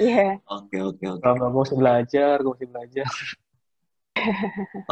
Iya. 0.00 0.40
Oke 0.56 0.80
oke 0.80 1.04
oke. 1.04 1.20
Kalau 1.20 1.52
mesti 1.52 1.76
belajar, 1.76 2.40
gue 2.40 2.52
mesti 2.56 2.66
belajar. 2.68 3.04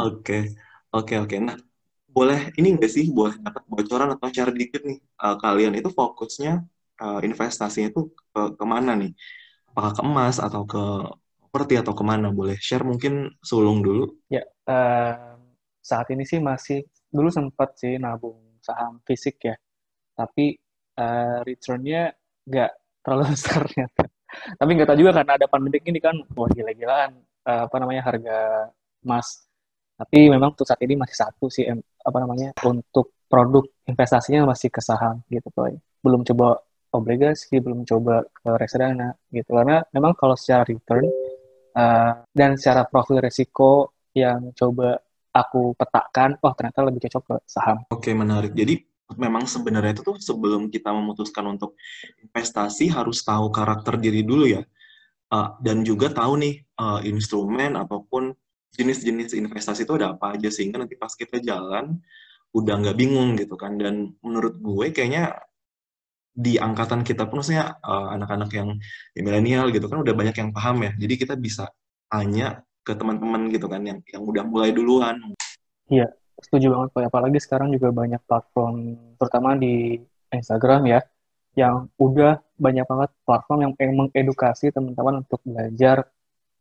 Oke 0.01 0.55
oke 0.91 1.13
oke. 1.23 1.35
Nah 1.39 1.57
boleh 2.11 2.51
ini 2.59 2.75
enggak 2.75 2.91
sih 2.91 3.07
boleh 3.07 3.39
dapat 3.39 3.63
bocoran 3.71 4.09
atau 4.15 4.27
share 4.27 4.51
dikit 4.51 4.83
nih 4.83 4.99
uh, 5.23 5.39
kalian 5.39 5.79
itu 5.79 5.87
fokusnya 5.87 6.59
uh, 6.99 7.19
investasinya 7.23 7.87
itu 7.87 8.11
ke 8.35 8.41
ke 8.59 8.65
mana 8.67 8.91
nih? 8.99 9.15
apakah 9.71 9.91
ke 9.95 10.01
emas 10.03 10.35
atau 10.37 10.67
ke 10.67 10.83
properti 11.39 11.79
atau 11.79 11.95
ke 11.95 12.03
mana 12.03 12.27
boleh 12.31 12.59
share 12.59 12.83
mungkin 12.83 13.31
sulung 13.39 13.79
dulu 13.79 14.07
ya 14.27 14.43
uh, 14.67 15.39
saat 15.79 16.11
ini 16.11 16.27
sih 16.27 16.43
masih 16.43 16.83
dulu 17.07 17.31
sempat 17.31 17.79
sih 17.79 17.95
nabung 17.95 18.39
saham 18.59 18.99
fisik 19.07 19.39
ya 19.47 19.55
tapi 20.15 20.59
uh, 20.99 21.39
returnnya 21.47 22.11
nggak 22.43 22.71
terlalu 22.99 23.31
besar 23.35 23.63
ternyata 23.63 24.03
tapi 24.59 24.69
nggak 24.75 24.87
tahu 24.91 24.99
juga 24.99 25.11
karena 25.23 25.33
ada 25.39 25.47
pandemi 25.47 25.79
ini 25.83 25.99
kan 25.99 26.15
wah 26.35 26.47
gila-gilaan 26.51 27.15
apa 27.41 27.75
namanya 27.81 28.05
harga 28.05 28.37
emas 29.03 29.45
tapi 29.97 30.33
memang 30.33 30.57
untuk 30.57 30.65
saat 30.65 30.81
ini 30.81 30.97
masih 30.97 31.17
satu 31.17 31.45
sih 31.51 31.69
apa 32.01 32.17
namanya 32.17 32.55
untuk 32.65 33.13
produk 33.29 33.63
investasinya 33.85 34.49
masih 34.49 34.73
ke 34.73 34.81
saham 34.81 35.21
gitu 35.29 35.47
boy 35.53 35.77
belum 36.01 36.25
coba 36.25 36.57
obligasi, 36.91 37.57
belum 37.63 37.87
coba 37.87 38.27
ke 38.27 38.49
reksadana 38.59 39.15
gitu. 39.31 39.49
Karena 39.55 39.79
memang 39.95 40.13
kalau 40.13 40.35
secara 40.35 40.67
return 40.67 41.07
uh, 41.75 42.13
dan 42.35 42.59
secara 42.59 42.85
profil 42.85 43.23
resiko 43.23 43.95
yang 44.11 44.51
coba 44.53 44.99
aku 45.31 45.71
petakan, 45.79 46.35
wah 46.43 46.51
ternyata 46.51 46.83
lebih 46.83 47.07
cocok 47.07 47.23
ke 47.23 47.35
saham. 47.47 47.87
Oke, 47.87 48.11
menarik. 48.11 48.51
Jadi 48.51 48.83
memang 49.15 49.47
sebenarnya 49.47 49.99
itu 49.99 50.03
tuh 50.03 50.19
sebelum 50.19 50.67
kita 50.67 50.91
memutuskan 50.91 51.47
untuk 51.47 51.79
investasi 52.19 52.91
harus 52.91 53.23
tahu 53.23 53.47
karakter 53.51 53.95
diri 53.95 54.27
dulu 54.27 54.45
ya. 54.51 54.63
Uh, 55.31 55.55
dan 55.63 55.87
juga 55.87 56.11
tahu 56.11 56.43
nih 56.43 56.59
uh, 56.75 56.99
instrumen 57.07 57.79
ataupun 57.79 58.35
jenis-jenis 58.75 59.35
investasi 59.35 59.83
itu 59.83 59.93
ada 59.99 60.15
apa 60.15 60.39
aja 60.39 60.47
sehingga 60.47 60.79
nanti 60.79 60.95
pas 60.95 61.11
kita 61.11 61.43
jalan 61.43 61.99
udah 62.51 62.73
nggak 62.83 62.97
bingung 62.99 63.39
gitu 63.39 63.55
kan 63.55 63.79
dan 63.79 64.15
menurut 64.19 64.59
gue 64.59 64.91
kayaknya 64.91 65.39
di 66.31 66.55
angkatan 66.55 67.03
kita 67.03 67.27
pun 67.27 67.43
maksudnya 67.43 67.75
uh, 67.83 68.15
anak-anak 68.15 68.49
yang 68.55 68.69
ya, 69.11 69.21
milenial 69.21 69.67
gitu 69.71 69.91
kan 69.91 69.99
udah 69.99 70.15
banyak 70.15 70.35
yang 70.35 70.49
paham 70.55 70.87
ya. 70.87 70.91
Jadi 70.95 71.13
kita 71.19 71.33
bisa 71.35 71.67
tanya 72.07 72.63
ke 72.81 72.95
teman-teman 72.95 73.51
gitu 73.51 73.67
kan 73.67 73.83
yang 73.83 73.99
yang 74.09 74.23
udah 74.23 74.43
mulai 74.47 74.71
duluan. 74.71 75.19
Iya, 75.91 76.07
setuju 76.39 76.71
banget 76.71 76.89
Pak. 76.95 77.03
Apalagi 77.11 77.39
sekarang 77.43 77.75
juga 77.75 77.91
banyak 77.91 78.23
platform 78.23 78.75
terutama 79.19 79.59
di 79.59 79.99
Instagram 80.31 80.87
ya 80.87 80.99
yang 81.59 81.91
udah 81.99 82.39
banyak 82.55 82.87
banget 82.87 83.11
platform 83.27 83.59
yang 83.67 83.73
mengedukasi 83.75 84.71
teman-teman 84.71 85.27
untuk 85.27 85.43
belajar 85.43 86.07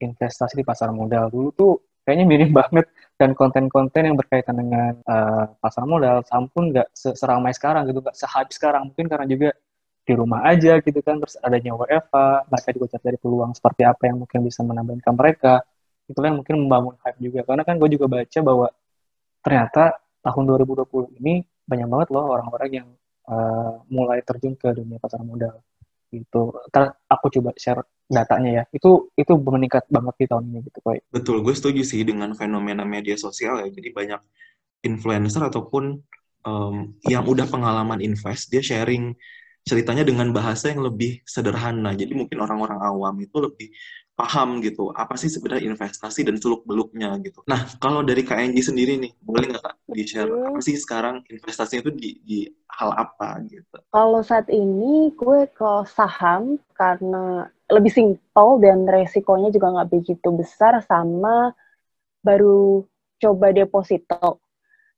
investasi 0.03 0.59
di 0.59 0.65
pasar 0.67 0.91
modal. 0.91 1.31
Dulu 1.31 1.49
tuh 1.55 1.73
kayaknya 2.05 2.27
mirip 2.29 2.51
banget 2.61 2.87
dan 3.21 3.37
konten-konten 3.37 4.03
yang 4.09 4.17
berkaitan 4.17 4.57
dengan 4.57 4.97
uh, 5.05 5.53
pasar 5.61 5.85
modal 5.85 6.25
saham 6.25 6.49
pun 6.49 6.73
nggak 6.73 6.89
seramai 6.95 7.53
sekarang 7.53 7.89
gitu 7.89 8.01
nggak 8.01 8.17
sehype 8.17 8.51
sekarang. 8.53 8.89
Mungkin 8.93 9.07
karena 9.09 9.27
juga 9.29 9.51
di 10.01 10.13
rumah 10.17 10.41
aja 10.49 10.81
gitu 10.81 11.01
kan 11.05 11.21
terus 11.21 11.37
adanya 11.39 11.77
WFA 11.77 12.49
mereka 12.49 12.69
juga 12.75 12.87
cari 12.99 13.19
peluang 13.21 13.53
seperti 13.55 13.83
apa 13.85 14.03
yang 14.09 14.17
mungkin 14.25 14.39
bisa 14.43 14.61
menambah 14.65 14.95
income 14.99 15.19
mereka. 15.21 15.55
Itu 16.09 16.19
yang 16.25 16.41
mungkin 16.43 16.55
membangun 16.67 16.95
hype 17.05 17.21
juga. 17.21 17.41
Karena 17.47 17.63
kan 17.63 17.75
gue 17.79 17.89
juga 17.93 18.07
baca 18.11 18.39
bahwa 18.43 18.67
ternyata 19.45 19.83
tahun 20.25 20.45
2020 20.49 21.21
ini 21.21 21.45
banyak 21.65 21.89
banget 21.89 22.09
loh 22.13 22.25
orang-orang 22.35 22.71
yang 22.83 22.89
uh, 23.31 23.81
mulai 23.89 24.21
terjun 24.27 24.59
ke 24.59 24.69
dunia 24.75 24.99
pasar 25.01 25.23
modal 25.23 25.63
gitu. 26.11 26.55
Ntar 26.69 26.99
aku 27.07 27.27
coba 27.39 27.51
share 27.57 27.83
datanya 28.11 28.51
ya. 28.51 28.65
Itu 28.75 29.15
itu 29.15 29.33
meningkat 29.39 29.87
banget 29.89 30.15
di 30.19 30.27
tahun 30.27 30.45
ini 30.51 30.59
gitu, 30.67 30.79
Koi. 30.83 30.99
Betul, 31.15 31.41
gue 31.47 31.55
setuju 31.55 31.83
sih 31.87 32.03
dengan 32.03 32.35
fenomena 32.35 32.83
media 32.83 33.15
sosial 33.15 33.63
ya. 33.63 33.69
Jadi 33.71 33.89
banyak 33.95 34.21
influencer 34.83 35.47
ataupun 35.47 36.03
um, 36.45 36.77
yang 37.07 37.25
udah 37.25 37.47
pengalaman 37.47 38.03
invest, 38.03 38.51
dia 38.51 38.61
sharing 38.61 39.15
ceritanya 39.61 40.03
dengan 40.03 40.33
bahasa 40.33 40.73
yang 40.73 40.83
lebih 40.83 41.21
sederhana. 41.29 41.93
Jadi 41.93 42.17
mungkin 42.17 42.41
orang-orang 42.41 42.81
awam 42.81 43.15
itu 43.21 43.37
lebih 43.39 43.69
paham 44.21 44.61
gitu 44.61 44.93
apa 44.93 45.17
sih 45.17 45.33
sebenarnya 45.33 45.73
investasi 45.73 46.29
dan 46.29 46.37
seluk 46.37 46.69
beluknya 46.69 47.17
gitu. 47.25 47.41
Nah 47.49 47.65
kalau 47.81 48.05
dari 48.05 48.21
KNG 48.21 48.69
sendiri 48.69 49.01
nih 49.01 49.17
boleh 49.25 49.57
nggak 49.57 49.65
kak 49.65 49.77
di 49.89 50.05
share 50.05 50.29
apa 50.29 50.61
sih 50.61 50.77
sekarang 50.77 51.25
investasinya 51.33 51.89
itu 51.89 51.93
di, 51.97 52.11
di 52.21 52.39
hal 52.69 52.93
apa 52.93 53.41
gitu? 53.49 53.81
Kalau 53.89 54.21
saat 54.21 54.53
ini 54.53 55.09
gue 55.17 55.49
ke 55.49 55.73
saham 55.89 56.61
karena 56.77 57.49
lebih 57.73 57.89
simpel 57.89 58.61
dan 58.61 58.85
resikonya 58.85 59.49
juga 59.49 59.73
nggak 59.73 59.91
begitu 59.91 60.29
besar 60.37 60.85
sama 60.85 61.57
baru 62.21 62.85
coba 63.17 63.57
deposito. 63.57 64.45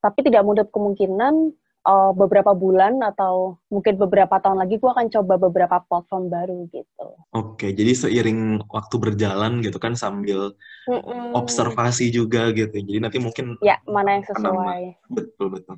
tapi 0.03 0.19
tidak 0.27 0.43
mudah 0.43 0.67
kemungkinan 0.67 1.55
uh, 1.87 2.11
beberapa 2.15 2.55
bulan 2.55 3.03
atau 3.03 3.59
mungkin 3.69 3.99
beberapa 3.99 4.39
tahun 4.39 4.63
lagi 4.63 4.79
gue 4.79 4.91
akan 4.91 5.09
coba 5.11 5.35
beberapa 5.39 5.77
platform 5.87 6.31
baru 6.31 6.59
gitu. 6.71 7.09
Oke, 7.35 7.75
jadi 7.75 7.93
seiring 7.95 8.63
waktu 8.71 8.97
berjalan 8.99 9.63
gitu 9.63 9.79
kan 9.83 9.99
sambil 9.99 10.55
Mm-mm. 10.87 11.35
observasi 11.35 12.11
juga 12.15 12.51
gitu. 12.55 12.73
Jadi 12.73 12.99
nanti 13.03 13.19
mungkin 13.19 13.59
ya 13.61 13.79
mana 13.87 14.19
yang 14.19 14.27
sesuai. 14.27 14.83
Betul 15.11 15.59
betul. 15.59 15.77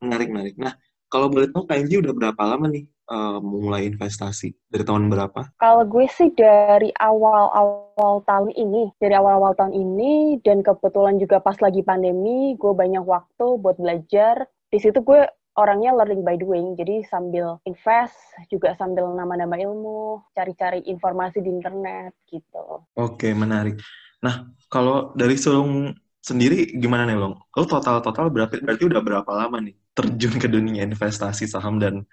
Menarik 0.00 0.28
menarik. 0.32 0.54
Nah, 0.56 0.72
kalau 1.10 1.26
boleh 1.26 1.50
tahu 1.50 1.66
KNG 1.66 2.06
udah 2.06 2.14
berapa 2.14 2.42
lama 2.46 2.70
nih 2.70 2.86
uh, 3.10 3.42
mulai 3.42 3.90
investasi? 3.90 4.54
Dari 4.70 4.86
tahun 4.86 5.10
berapa? 5.10 5.50
Kalau 5.58 5.82
gue 5.84 6.06
sih 6.06 6.30
dari 6.32 6.94
awal-awal 6.94 8.22
tahun 8.24 8.54
ini, 8.54 8.94
dari 9.02 9.18
awal-awal 9.18 9.58
tahun 9.58 9.74
ini 9.74 10.38
dan 10.46 10.62
kebetulan 10.62 11.18
juga 11.18 11.42
pas 11.42 11.58
lagi 11.58 11.82
pandemi, 11.82 12.54
gue 12.54 12.72
banyak 12.72 13.02
waktu 13.02 13.46
buat 13.58 13.76
belajar. 13.76 14.46
Di 14.70 14.78
situ 14.78 15.02
gue 15.02 15.26
orangnya 15.60 15.92
learning 15.92 16.24
by 16.24 16.40
doing, 16.40 16.72
jadi 16.72 17.04
sambil 17.04 17.60
invest 17.68 18.16
juga 18.48 18.72
sambil 18.80 19.12
nama-nama 19.12 19.60
ilmu, 19.60 20.24
cari-cari 20.32 20.80
informasi 20.88 21.44
di 21.44 21.52
internet 21.52 22.16
gitu. 22.32 22.88
Oke, 22.96 23.36
menarik. 23.36 23.76
Nah, 24.24 24.48
kalau 24.72 25.12
dari 25.12 25.36
Sulung 25.36 25.92
sendiri 26.24 26.72
gimana 26.80 27.04
nih, 27.04 27.20
Long? 27.20 27.36
Lo 27.36 27.64
total-total 27.68 28.32
berarti, 28.32 28.64
berarti 28.64 28.84
udah 28.88 29.00
berapa 29.04 29.30
lama 29.36 29.60
nih 29.60 29.76
terjun 29.92 30.40
ke 30.40 30.48
dunia 30.48 30.84
investasi 30.88 31.44
saham 31.44 31.76
dan 31.76 32.08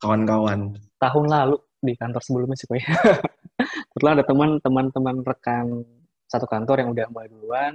kawan-kawan? 0.00 0.76
Tahun 0.96 1.26
lalu 1.28 1.60
di 1.84 1.92
kantor 1.92 2.22
sebelumnya 2.24 2.56
sih, 2.56 2.68
Kebetulan 3.92 4.20
ada 4.20 4.24
teman-teman 4.60 5.16
rekan 5.24 5.84
satu 6.28 6.44
kantor 6.44 6.84
yang 6.84 6.90
udah 6.92 7.06
mulai 7.08 7.28
duluan, 7.32 7.72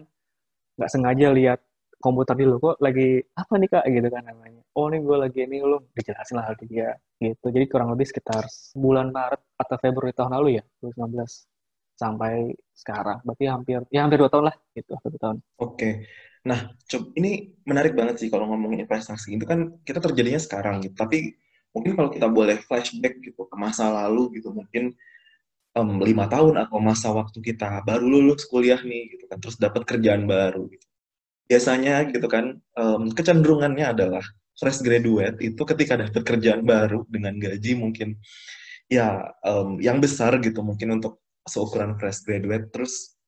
nggak 0.77 0.91
sengaja 0.91 1.27
lihat 1.33 1.59
komputer 2.01 2.36
dulu 2.36 2.55
kok 2.58 2.75
lagi 2.81 3.22
apa 3.38 3.53
nih 3.62 3.70
kak? 3.70 3.86
Gitu 3.88 4.08
kan 4.10 4.24
namanya. 4.25 4.62
Oh 4.74 4.89
nih 4.89 5.00
gue 5.00 5.17
lagi 5.17 5.39
ini 5.46 5.58
lo 5.62 5.86
dijelasin 5.93 6.36
lah 6.36 6.51
ke 6.58 6.65
dia 6.65 6.98
gitu. 7.22 7.48
Jadi 7.53 7.65
kurang 7.70 7.93
lebih 7.93 8.10
sekitar 8.10 8.43
bulan 8.74 9.13
Maret 9.13 9.41
atau 9.55 9.75
Februari 9.77 10.12
tahun 10.17 10.34
lalu 10.41 10.60
ya 10.60 10.63
2019 10.81 11.22
sampai 11.96 12.34
sekarang. 12.74 13.22
Berarti 13.22 13.46
hampir 13.46 13.79
ya 13.93 14.01
hampir 14.03 14.17
dua 14.17 14.31
tahun 14.34 14.50
lah 14.50 14.55
gitu 14.74 14.98
dua 14.98 15.20
tahun. 15.22 15.38
Oke. 15.62 15.77
Okay. 15.77 15.93
nah 16.41 16.74
coba 16.89 17.05
ini 17.22 17.53
menarik 17.70 17.93
banget 17.93 18.17
sih 18.17 18.34
kalau 18.34 18.50
ngomongin 18.50 18.89
investasi. 18.89 19.38
Itu 19.38 19.46
kan 19.46 19.77
kita 19.86 20.01
terjadinya 20.01 20.41
sekarang 20.41 20.81
gitu. 20.81 20.98
Tapi 20.98 21.38
mungkin 21.72 21.93
kalau 21.96 22.10
kita 22.12 22.27
boleh 22.27 22.58
flashback 22.65 23.22
gitu 23.24 23.48
ke 23.48 23.55
masa 23.55 23.88
lalu 23.88 24.41
gitu 24.41 24.51
mungkin 24.51 24.91
lima 25.79 26.27
um, 26.27 26.31
tahun 26.31 26.55
atau 26.67 26.77
masa 26.84 27.15
waktu 27.15 27.39
kita 27.39 27.88
baru 27.88 28.03
lulus 28.03 28.43
kuliah 28.43 28.79
nih 28.84 29.15
gitu 29.15 29.24
kan 29.31 29.39
terus 29.39 29.55
dapat 29.55 29.88
kerjaan 29.88 30.27
baru 30.27 30.67
gitu 30.67 30.90
biasanya 31.51 32.08
gitu 32.08 32.31
kan 32.31 32.55
um, 32.79 33.12
kecenderungannya 33.12 33.91
adalah 33.91 34.24
fresh 34.55 34.79
graduate 34.79 35.36
itu 35.43 35.60
ketika 35.67 36.00
dapat 36.00 36.24
kerjaan 36.24 36.63
baru 36.63 37.03
dengan 37.12 37.36
gaji 37.36 37.75
mungkin 37.75 38.15
ya 38.88 39.36
um, 39.43 39.75
yang 39.84 40.00
besar 40.00 40.39
gitu 40.39 40.63
mungkin 40.63 40.96
untuk 40.96 41.20
seukuran 41.43 42.00
fresh 42.00 42.24
graduate 42.24 42.72
terus 42.72 43.20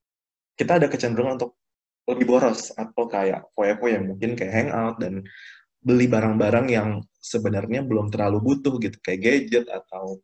kita 0.55 0.79
ada 0.79 0.87
kecenderungan 0.87 1.35
untuk 1.35 1.59
lebih 2.07 2.31
boros 2.31 2.71
atau 2.79 3.11
kayak 3.11 3.43
foya 3.59 3.75
yang 3.91 4.15
mungkin 4.15 4.39
kayak 4.39 4.53
hangout 4.55 4.95
dan 5.03 5.27
beli 5.83 6.07
barang-barang 6.07 6.67
yang 6.71 6.89
sebenarnya 7.19 7.83
belum 7.83 8.07
terlalu 8.07 8.39
butuh 8.39 8.79
gitu 8.79 8.95
kayak 9.03 9.19
gadget 9.19 9.65
atau 9.67 10.23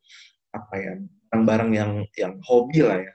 apa 0.56 0.74
ya 0.80 0.94
barang-barang 1.32 1.72
yang 1.76 1.92
yang 2.16 2.34
hobi 2.48 2.80
lah 2.84 3.00
ya. 3.04 3.14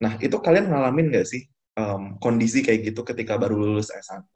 Nah 0.00 0.12
itu 0.20 0.36
kalian 0.40 0.72
ngalamin 0.72 1.12
nggak 1.12 1.28
sih 1.28 1.51
um, 1.76 2.16
kondisi 2.20 2.60
kayak 2.60 2.92
gitu 2.92 3.00
ketika 3.06 3.36
baru 3.40 3.56
lulus 3.56 3.88
S1 3.92 4.32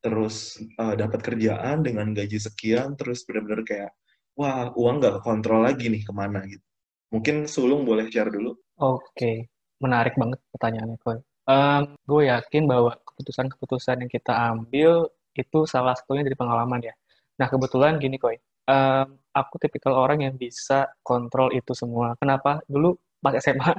terus 0.00 0.56
uh, 0.80 0.96
dapat 0.96 1.20
kerjaan 1.20 1.84
dengan 1.84 2.16
gaji 2.16 2.40
sekian 2.40 2.96
terus 2.96 3.22
benar-benar 3.28 3.62
kayak 3.68 3.92
wah 4.34 4.72
uang 4.72 4.96
nggak 5.02 5.20
kontrol 5.20 5.60
lagi 5.60 5.92
nih 5.92 6.02
ke 6.02 6.12
mana 6.14 6.40
gitu. 6.48 6.64
Mungkin 7.10 7.50
Sulung 7.50 7.82
boleh 7.84 8.08
share 8.08 8.32
dulu. 8.32 8.56
Oke 8.80 9.04
okay. 9.12 9.36
menarik 9.84 10.16
banget 10.16 10.40
pertanyaannya 10.56 10.96
Koy 11.04 11.18
um, 11.50 11.82
gue 11.96 12.22
yakin 12.32 12.64
bahwa 12.64 12.96
keputusan-keputusan 13.12 14.06
yang 14.06 14.10
kita 14.10 14.32
ambil 14.32 15.10
itu 15.36 15.58
salah 15.68 15.94
satunya 15.94 16.24
dari 16.26 16.36
pengalaman 16.36 16.80
ya. 16.80 16.94
Nah 17.36 17.46
kebetulan 17.52 18.00
gini 18.00 18.16
Koy 18.16 18.40
um, 18.70 19.06
aku 19.36 19.54
tipikal 19.60 19.94
orang 19.94 20.24
yang 20.24 20.34
bisa 20.40 20.88
kontrol 21.04 21.52
itu 21.52 21.76
semua. 21.76 22.16
Kenapa? 22.16 22.62
Dulu 22.66 22.96
pas 23.20 23.36
SMA 23.36 23.76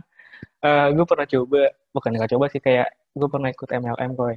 uh, 0.65 0.88
gue 0.93 1.06
pernah 1.06 1.27
coba 1.27 1.62
bukan 1.91 2.10
nggak 2.17 2.32
coba 2.36 2.45
sih 2.51 2.62
kayak 2.63 2.88
gue 3.12 3.27
pernah 3.27 3.49
ikut 3.51 3.69
MLM 3.69 4.12
gue 4.15 4.34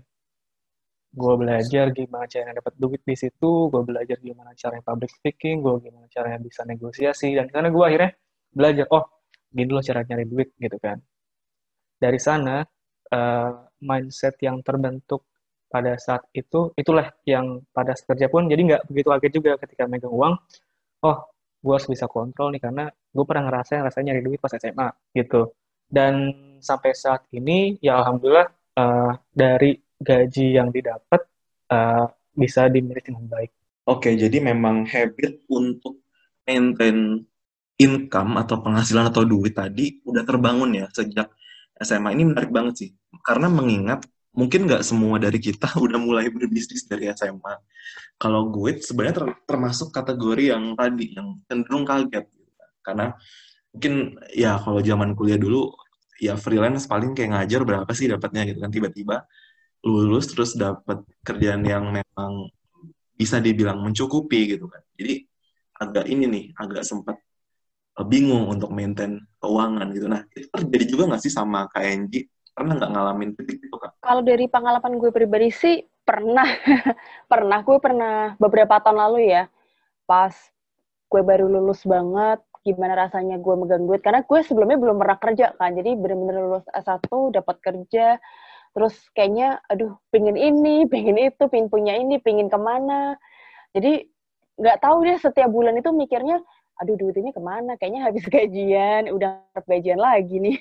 gue 1.15 1.35
belajar 1.39 1.87
gimana 1.95 2.27
caranya 2.27 2.59
dapat 2.59 2.75
duit 2.75 3.03
di 3.07 3.15
situ 3.15 3.71
gue 3.71 3.83
belajar 3.87 4.19
gimana 4.19 4.51
caranya 4.59 4.83
public 4.83 5.11
speaking 5.15 5.63
gue 5.63 5.75
gimana 5.87 6.11
caranya 6.11 6.43
bisa 6.43 6.67
negosiasi 6.67 7.39
dan 7.39 7.47
karena 7.47 7.71
gue 7.71 7.85
akhirnya 7.87 8.11
belajar 8.51 8.87
oh 8.91 9.05
gini 9.55 9.71
loh 9.71 9.85
cara 9.87 10.03
nyari 10.03 10.27
duit 10.27 10.49
gitu 10.59 10.77
kan. 10.83 10.99
Dari 11.95 12.19
sana 12.19 12.67
uh, 13.15 13.51
mindset 13.79 14.35
yang 14.43 14.59
terbentuk 14.67 15.23
pada 15.71 15.95
saat 15.99 16.27
itu 16.35 16.75
itulah 16.79 17.11
yang 17.27 17.63
pada 17.71 17.95
kerja 17.95 18.27
pun 18.31 18.47
jadi 18.51 18.61
nggak 18.63 18.83
begitu 18.91 19.09
kaget 19.11 19.33
juga 19.35 19.51
ketika 19.59 19.91
megang 19.91 20.15
uang 20.15 20.35
oh 21.03 21.19
gue 21.65 21.73
harus 21.75 21.89
bisa 21.91 22.07
kontrol 22.07 22.55
nih 22.55 22.63
karena 22.63 22.87
gue 22.87 23.25
pernah 23.27 23.51
ngerasain 23.51 23.83
rasanya 23.83 24.15
nyari 24.15 24.23
duit 24.23 24.39
pas 24.39 24.55
SMA 24.55 24.87
gitu 25.19 25.51
dan 25.89 26.33
sampai 26.65 26.97
saat 26.97 27.29
ini 27.35 27.77
ya 27.85 28.01
alhamdulillah 28.01 28.49
uh, 28.79 29.13
dari 29.31 29.77
gaji 30.01 30.57
yang 30.57 30.73
didapat 30.73 31.21
uh, 31.71 32.09
bisa 32.35 32.67
dimiliki 32.67 33.15
dengan 33.15 33.31
baik. 33.31 33.51
Oke, 33.85 34.17
jadi 34.17 34.41
memang 34.41 34.89
habit 34.89 35.45
untuk 35.53 36.01
maintain 36.49 37.21
income 37.77 38.33
atau 38.41 38.63
penghasilan 38.65 39.13
atau 39.13 39.27
duit 39.29 39.53
tadi 39.53 40.01
udah 40.09 40.25
terbangun 40.25 40.73
ya 40.73 40.87
sejak 40.89 41.29
SMA. 41.81 42.17
Ini 42.17 42.25
menarik 42.33 42.49
banget 42.49 42.75
sih, 42.81 42.91
karena 43.21 43.53
mengingat 43.53 44.07
mungkin 44.35 44.67
nggak 44.67 44.83
semua 44.83 45.21
dari 45.21 45.39
kita 45.39 45.77
udah 45.85 45.99
mulai 46.01 46.33
berbisnis 46.33 46.89
dari 46.89 47.11
SMA. 47.13 47.55
Kalau 48.19 48.49
gue 48.51 48.79
sebenarnya 48.79 49.15
ter 49.21 49.27
termasuk 49.47 49.93
kategori 49.93 50.55
yang 50.55 50.75
tadi, 50.79 51.15
yang 51.15 51.45
cenderung 51.45 51.85
kaget. 51.85 52.25
Gitu. 52.25 52.53
Karena 52.85 53.13
mungkin 53.75 54.23
ya 54.31 54.55
kalau 54.63 54.79
zaman 54.79 55.19
kuliah 55.19 55.35
dulu 55.35 55.75
ya 56.23 56.39
freelance 56.39 56.87
paling 56.87 57.11
kayak 57.11 57.35
ngajar 57.35 57.67
berapa 57.67 57.91
sih 57.91 58.07
dapatnya 58.07 58.47
gitu 58.47 58.63
kan. 58.63 58.71
Tiba-tiba 58.71 59.27
lulus 59.85 60.31
terus 60.31 60.55
dapat 60.55 61.03
kerjaan 61.27 61.67
yang 61.67 61.91
memang 61.91 62.49
bisa 63.19 63.43
dibilang 63.43 63.83
mencukupi 63.83 64.55
gitu 64.55 64.71
kan. 64.71 64.81
Jadi 64.95 65.27
agak 65.75 66.07
ini 66.07 66.25
nih 66.31 66.45
agak 66.55 66.87
sempat 66.87 67.19
eh, 67.99 68.07
bingung 68.07 68.47
untuk 68.47 68.71
maintain 68.71 69.19
keuangan 69.43 69.91
gitu. 69.91 70.07
Nah 70.07 70.23
itu 70.33 70.47
terjadi 70.49 70.85
juga 70.87 71.03
nggak 71.11 71.23
sih 71.27 71.35
sama 71.35 71.67
KNG 71.75 72.31
pernah 72.55 72.79
nggak 72.79 72.93
ngalamin 72.95 73.31
titik 73.35 73.59
itu 73.67 73.77
kak? 73.77 73.99
Kalau 73.99 74.23
dari 74.23 74.47
pengalaman 74.47 75.03
gue 75.03 75.11
pribadi 75.11 75.51
sih 75.51 75.83
pernah. 76.07 76.47
Pernah. 77.33 77.67
Gue 77.67 77.83
pernah 77.83 78.39
beberapa 78.39 78.79
tahun 78.79 79.03
lalu 79.03 79.35
ya 79.35 79.51
pas 80.07 80.37
gue 81.11 81.23
baru 81.25 81.49
lulus 81.51 81.83
banget 81.83 82.39
gimana 82.65 82.97
rasanya 83.07 83.37
gue 83.39 83.55
megang 83.55 83.85
duit. 83.85 84.01
Karena 84.01 84.25
gue 84.25 84.41
sebelumnya 84.43 84.81
belum 84.81 84.97
pernah 84.99 85.19
kerja 85.21 85.47
kan. 85.61 85.77
Jadi 85.77 85.95
bener-bener 85.95 86.43
lulus 86.49 86.67
S1 86.73 87.07
dapat 87.37 87.57
kerja. 87.61 88.19
Terus 88.75 88.95
kayaknya 89.15 89.63
aduh 89.71 89.95
pingin 90.11 90.35
ini 90.35 90.85
pingin 90.93 91.17
itu 91.21 91.45
pingin 91.53 91.69
punya 91.69 91.95
ini 91.95 92.19
pingin 92.19 92.49
ke 92.49 92.59
mana. 92.59 93.15
Jadi 93.77 94.09
nggak 94.59 94.81
tahu 94.83 95.05
deh 95.07 95.19
setiap 95.21 95.51
bulan 95.53 95.77
itu 95.79 95.91
mikirnya 95.93 96.41
aduh 96.81 96.97
duit 96.99 97.15
ini 97.21 97.31
ke 97.31 97.43
mana? 97.45 97.77
Kayaknya 97.79 98.01
habis 98.11 98.25
gajian 98.35 99.13
udah 99.13 99.45
gajian 99.69 100.01
lagi 100.01 100.41
nih. 100.41 100.59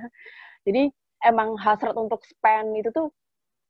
Jadi 0.66 0.90
emang 1.22 1.54
hasrat 1.60 1.94
untuk 1.94 2.24
spend 2.26 2.74
itu 2.80 2.90
tuh 2.90 3.12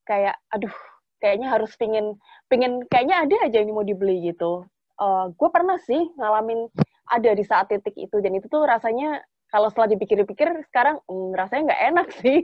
kayak 0.06 0.38
aduh 0.54 0.72
kayaknya 1.20 1.50
harus 1.50 1.72
pingin 1.74 2.14
pingin 2.46 2.84
kayaknya 2.86 3.26
ada 3.26 3.36
aja 3.48 3.56
yang 3.60 3.74
mau 3.74 3.86
dibeli 3.86 4.30
gitu 4.30 4.64
uh, 5.00 5.32
gue 5.32 5.48
pernah 5.52 5.76
sih 5.82 6.12
ngalamin 6.16 6.68
ada 7.06 7.30
di 7.32 7.44
saat 7.46 7.70
titik 7.70 7.94
itu 7.94 8.16
dan 8.18 8.32
itu 8.34 8.46
tuh 8.50 8.66
rasanya 8.66 9.22
kalau 9.46 9.70
setelah 9.70 9.94
dipikir-pikir 9.94 10.48
sekarang 10.68 10.98
mm, 11.06 11.30
rasanya 11.38 11.62
nggak 11.70 11.82
enak 11.94 12.06
sih. 12.22 12.42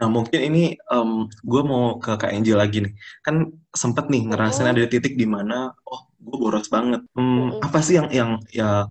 nah 0.00 0.08
mungkin 0.08 0.40
ini 0.40 0.62
um, 0.88 1.28
gue 1.44 1.62
mau 1.62 2.00
ke 2.00 2.16
Kak 2.16 2.32
Angel 2.32 2.56
lagi 2.56 2.80
nih. 2.82 2.92
Kan 3.20 3.52
sempet 3.70 4.08
nih 4.08 4.32
ngerasain 4.32 4.72
ada 4.72 4.88
titik 4.88 5.14
di 5.20 5.28
mana 5.28 5.70
oh 5.84 6.08
gue 6.16 6.36
boros 6.40 6.66
banget. 6.72 7.04
Hmm, 7.12 7.60
Apa 7.60 7.84
sih 7.84 8.00
yang 8.00 8.08
yang 8.08 8.30
ya 8.48 8.88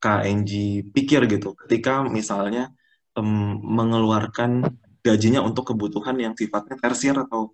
Kak 0.00 0.24
Angie 0.24 0.84
pikir 0.96 1.28
gitu 1.28 1.52
ketika 1.64 2.04
misalnya 2.04 2.72
um, 3.16 3.60
mengeluarkan 3.60 4.64
gajinya 5.04 5.44
untuk 5.44 5.76
kebutuhan 5.76 6.16
yang 6.16 6.32
sifatnya 6.32 6.80
tersier 6.80 7.16
atau 7.20 7.52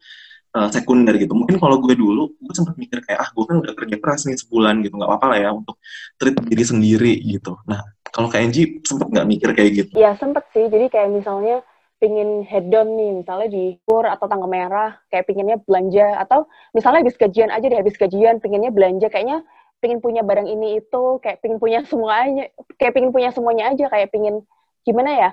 uh, 0.56 0.68
sekunder 0.70 1.14
gitu. 1.18 1.32
Mungkin 1.34 1.56
kalau 1.62 1.78
gue 1.78 1.94
dulu, 1.94 2.34
gue 2.34 2.54
sempat 2.54 2.74
mikir 2.76 3.02
kayak, 3.04 3.20
ah 3.22 3.28
gue 3.30 3.44
kan 3.46 3.56
udah 3.62 3.72
kerja 3.74 3.96
keras 3.98 4.26
nih 4.26 4.38
sebulan 4.38 4.82
gitu, 4.82 4.94
nggak 4.98 5.10
apa-apa 5.10 5.26
lah 5.34 5.38
ya 5.38 5.50
untuk 5.54 5.76
treat 6.18 6.36
diri 6.46 6.64
sendiri 6.64 7.12
gitu. 7.22 7.58
Nah, 7.66 7.80
kalau 8.10 8.26
kayak 8.26 8.50
Angie 8.50 8.82
sempat 8.82 9.08
nggak 9.10 9.26
mikir 9.28 9.48
kayak 9.54 9.70
gitu? 9.74 9.92
Iya, 9.94 10.18
sempet 10.18 10.44
sih. 10.50 10.66
Jadi 10.66 10.90
kayak 10.90 11.10
misalnya 11.14 11.62
pingin 12.00 12.42
head 12.48 12.72
down 12.72 12.96
nih, 12.96 13.22
misalnya 13.22 13.48
di 13.52 13.76
kur 13.84 14.08
atau 14.08 14.24
tangga 14.24 14.48
merah, 14.48 14.96
kayak 15.12 15.28
pinginnya 15.28 15.60
belanja, 15.60 16.16
atau 16.16 16.48
misalnya 16.72 17.04
habis 17.04 17.20
gajian 17.20 17.52
aja 17.52 17.66
deh, 17.68 17.76
habis 17.76 17.94
gajian 18.00 18.40
pinginnya 18.40 18.72
belanja, 18.72 19.12
kayaknya 19.12 19.44
pingin 19.84 20.00
punya 20.00 20.24
barang 20.24 20.48
ini 20.48 20.80
itu, 20.80 21.04
kayak 21.20 21.44
pingin 21.44 21.60
punya 21.60 21.84
semuanya, 21.84 22.48
kayak 22.80 22.92
pingin 22.96 23.12
punya 23.12 23.30
semuanya 23.36 23.72
aja, 23.72 23.92
kayak 23.92 24.08
pingin 24.08 24.44
gimana 24.80 25.10
ya? 25.12 25.30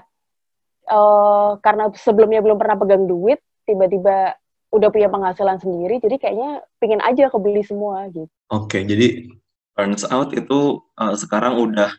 Uh, 0.87 1.59
karena 1.63 1.91
sebelumnya 1.95 2.43
belum 2.43 2.59
pernah 2.59 2.75
pegang 2.79 3.07
duit, 3.07 3.39
tiba-tiba 3.63 4.35
udah 4.73 4.89
punya 4.91 5.07
penghasilan 5.07 5.57
sendiri, 5.63 6.03
jadi 6.03 6.15
kayaknya 6.19 6.61
pingin 6.77 7.01
aja 7.01 7.31
kebeli 7.31 7.63
semua 7.63 8.07
gitu. 8.11 8.27
Oke, 8.51 8.79
okay, 8.79 8.81
jadi 8.83 9.31
turns 9.77 10.03
out 10.09 10.33
itu 10.33 10.81
uh, 10.97 11.15
sekarang 11.15 11.59
udah 11.61 11.93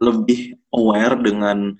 lebih 0.00 0.56
aware 0.72 1.18
dengan 1.18 1.76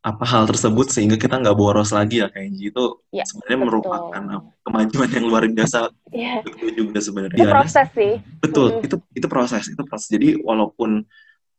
apa 0.00 0.24
hal 0.24 0.48
tersebut 0.48 0.88
sehingga 0.88 1.20
kita 1.20 1.36
nggak 1.36 1.52
boros 1.52 1.92
lagi 1.92 2.24
ya 2.24 2.32
kayak 2.32 2.56
gitu 2.56 3.04
ya, 3.12 3.20
sebenarnya 3.28 3.58
betul. 3.60 3.68
merupakan 3.68 4.22
kemajuan 4.64 5.10
yang 5.12 5.24
luar 5.28 5.44
biasa 5.44 5.92
ya. 6.24 6.40
itu 6.40 6.66
juga 6.72 6.98
sebenarnya 7.04 7.36
itu 7.36 7.52
proses 7.52 7.88
sih 7.92 8.12
betul 8.40 8.68
hmm. 8.80 8.86
itu 8.88 8.96
itu 9.12 9.26
proses 9.28 9.64
itu 9.68 9.82
proses 9.84 10.08
jadi 10.08 10.40
walaupun 10.40 11.04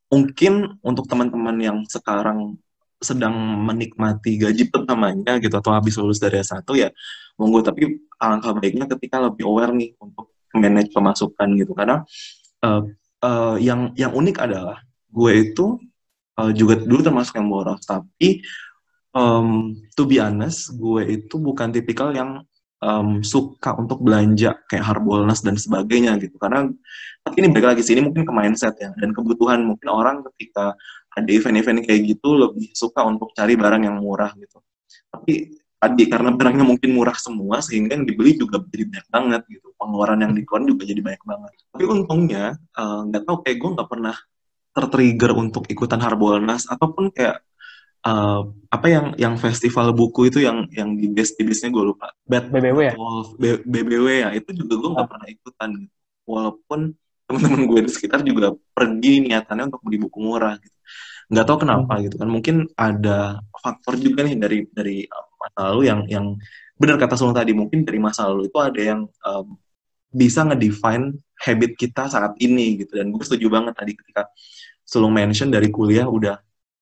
mungkin 0.09 0.73
untuk 0.81 1.05
teman-teman 1.05 1.53
yang 1.61 1.77
sekarang 1.85 2.57
sedang 3.01 3.33
menikmati 3.65 4.37
gaji 4.37 4.69
pertamanya 4.69 5.41
gitu 5.41 5.57
atau 5.57 5.73
habis 5.73 5.97
lulus 5.97 6.21
dari 6.21 6.39
S1 6.39 6.63
ya 6.77 6.89
monggo. 7.35 7.65
Tapi 7.65 7.97
alangkah 8.21 8.53
baiknya 8.53 8.85
ketika 8.85 9.17
lebih 9.17 9.49
aware 9.49 9.73
nih 9.73 9.97
untuk 9.97 10.29
manage 10.53 10.93
pemasukan 10.93 11.49
gitu. 11.57 11.73
Karena 11.73 12.05
uh, 12.61 12.81
uh, 13.25 13.57
yang 13.57 13.91
yang 13.97 14.13
unik 14.13 14.37
adalah 14.37 14.77
gue 15.09 15.31
itu 15.33 15.81
uh, 16.37 16.53
juga 16.53 16.77
dulu 16.77 17.01
termasuk 17.01 17.41
yang 17.41 17.49
boros. 17.49 17.81
Tapi 17.83 18.45
um, 19.17 19.73
to 19.97 20.05
be 20.05 20.21
honest 20.21 20.71
gue 20.77 21.01
itu 21.09 21.35
bukan 21.41 21.73
tipikal 21.73 22.13
yang 22.13 22.45
um, 22.81 23.21
suka 23.25 23.77
untuk 23.77 24.01
belanja 24.01 24.57
kayak 24.69 24.85
harbolnas 24.85 25.41
dan 25.41 25.57
sebagainya 25.57 26.17
gitu. 26.21 26.37
Karena 26.37 26.69
tapi 27.21 27.35
ini 27.45 27.53
balik 27.53 27.77
lagi 27.77 27.83
sini 27.85 28.01
mungkin 28.01 28.25
ke 28.25 28.33
mindset 28.33 28.75
ya 28.81 28.93
dan 28.97 29.13
kebutuhan. 29.13 29.65
Mungkin 29.65 29.87
orang 29.87 30.25
ketika 30.33 30.77
ada 31.11 31.29
event-event 31.29 31.83
kayak 31.83 32.01
gitu 32.07 32.39
lebih 32.39 32.71
suka 32.71 33.03
untuk 33.03 33.35
cari 33.35 33.59
barang 33.59 33.83
yang 33.83 33.99
murah 33.99 34.31
gitu. 34.39 34.63
Tapi 35.11 35.59
tadi 35.75 36.03
karena 36.07 36.31
barangnya 36.31 36.63
mungkin 36.63 36.89
murah 36.95 37.17
semua 37.19 37.59
sehingga 37.59 37.97
yang 37.99 38.07
dibeli 38.07 38.39
juga 38.39 38.63
jadi 38.63 38.87
banyak 38.87 39.07
banget 39.11 39.41
gitu. 39.51 39.67
Pengeluaran 39.75 40.19
yang 40.23 40.31
dikeluarin 40.31 40.67
juga 40.71 40.83
jadi 40.87 41.01
banyak 41.03 41.23
banget. 41.27 41.51
Tapi 41.75 41.83
untungnya 41.83 42.43
eh, 42.55 42.99
nggak 43.11 43.23
uh, 43.23 43.27
tahu 43.27 43.37
kayak 43.43 43.57
gue 43.59 43.69
nggak 43.75 43.89
pernah 43.89 44.15
tertrigger 44.71 45.31
untuk 45.35 45.63
ikutan 45.67 45.99
Harbolnas 45.99 46.63
ataupun 46.71 47.11
kayak 47.11 47.43
uh, 48.07 48.47
apa 48.71 48.87
yang 48.87 49.05
yang 49.19 49.35
festival 49.35 49.91
buku 49.91 50.31
itu 50.31 50.39
yang 50.39 50.63
yang 50.71 50.95
di 50.95 51.11
best 51.11 51.35
di 51.35 51.43
bestnya 51.43 51.75
gue 51.75 51.83
lupa. 51.91 52.07
Bad 52.23 52.47
BBW 52.55 52.79
ya? 52.87 52.93
Wolf, 52.95 53.35
B, 53.35 53.59
BBW 53.67 54.07
ya 54.23 54.29
itu 54.31 54.55
juga 54.55 54.79
gue 54.79 54.89
nggak 54.95 55.07
oh. 55.07 55.11
pernah 55.11 55.27
ikutan 55.27 55.69
gitu. 55.75 55.95
Walaupun 56.23 56.79
teman-teman 57.27 57.61
gue 57.67 57.79
di 57.87 57.91
sekitar 57.91 58.19
juga 58.23 58.55
pergi 58.71 59.27
niatannya 59.27 59.71
untuk 59.71 59.81
beli 59.83 59.97
buku 60.03 60.19
murah 60.19 60.55
gitu 60.59 60.77
nggak 61.31 61.45
tahu 61.47 61.57
kenapa 61.63 61.93
hmm. 61.95 62.03
gitu 62.05 62.15
kan. 62.19 62.29
Mungkin 62.29 62.55
ada 62.75 63.39
faktor 63.63 63.95
juga 63.95 64.27
nih 64.27 64.35
dari 64.35 64.59
dari 64.67 64.97
masa 65.39 65.59
lalu 65.71 65.81
yang 65.87 65.99
yang 66.11 66.25
benar 66.75 66.99
kata 66.99 67.15
Sulung 67.15 67.33
tadi 67.33 67.55
mungkin 67.55 67.87
dari 67.87 67.97
masa 67.97 68.27
lalu 68.27 68.51
itu 68.51 68.57
ada 68.59 68.81
yang 68.81 69.01
um, 69.23 69.55
bisa 70.11 70.43
ngedefine 70.43 71.15
habit 71.39 71.79
kita 71.79 72.11
saat 72.11 72.35
ini 72.43 72.83
gitu. 72.83 72.99
Dan 72.99 73.15
gue 73.15 73.23
setuju 73.23 73.47
banget 73.47 73.73
tadi 73.79 73.95
ketika 73.95 74.27
Sulung 74.83 75.15
mention 75.15 75.47
dari 75.47 75.71
kuliah 75.71 76.05
udah 76.05 76.35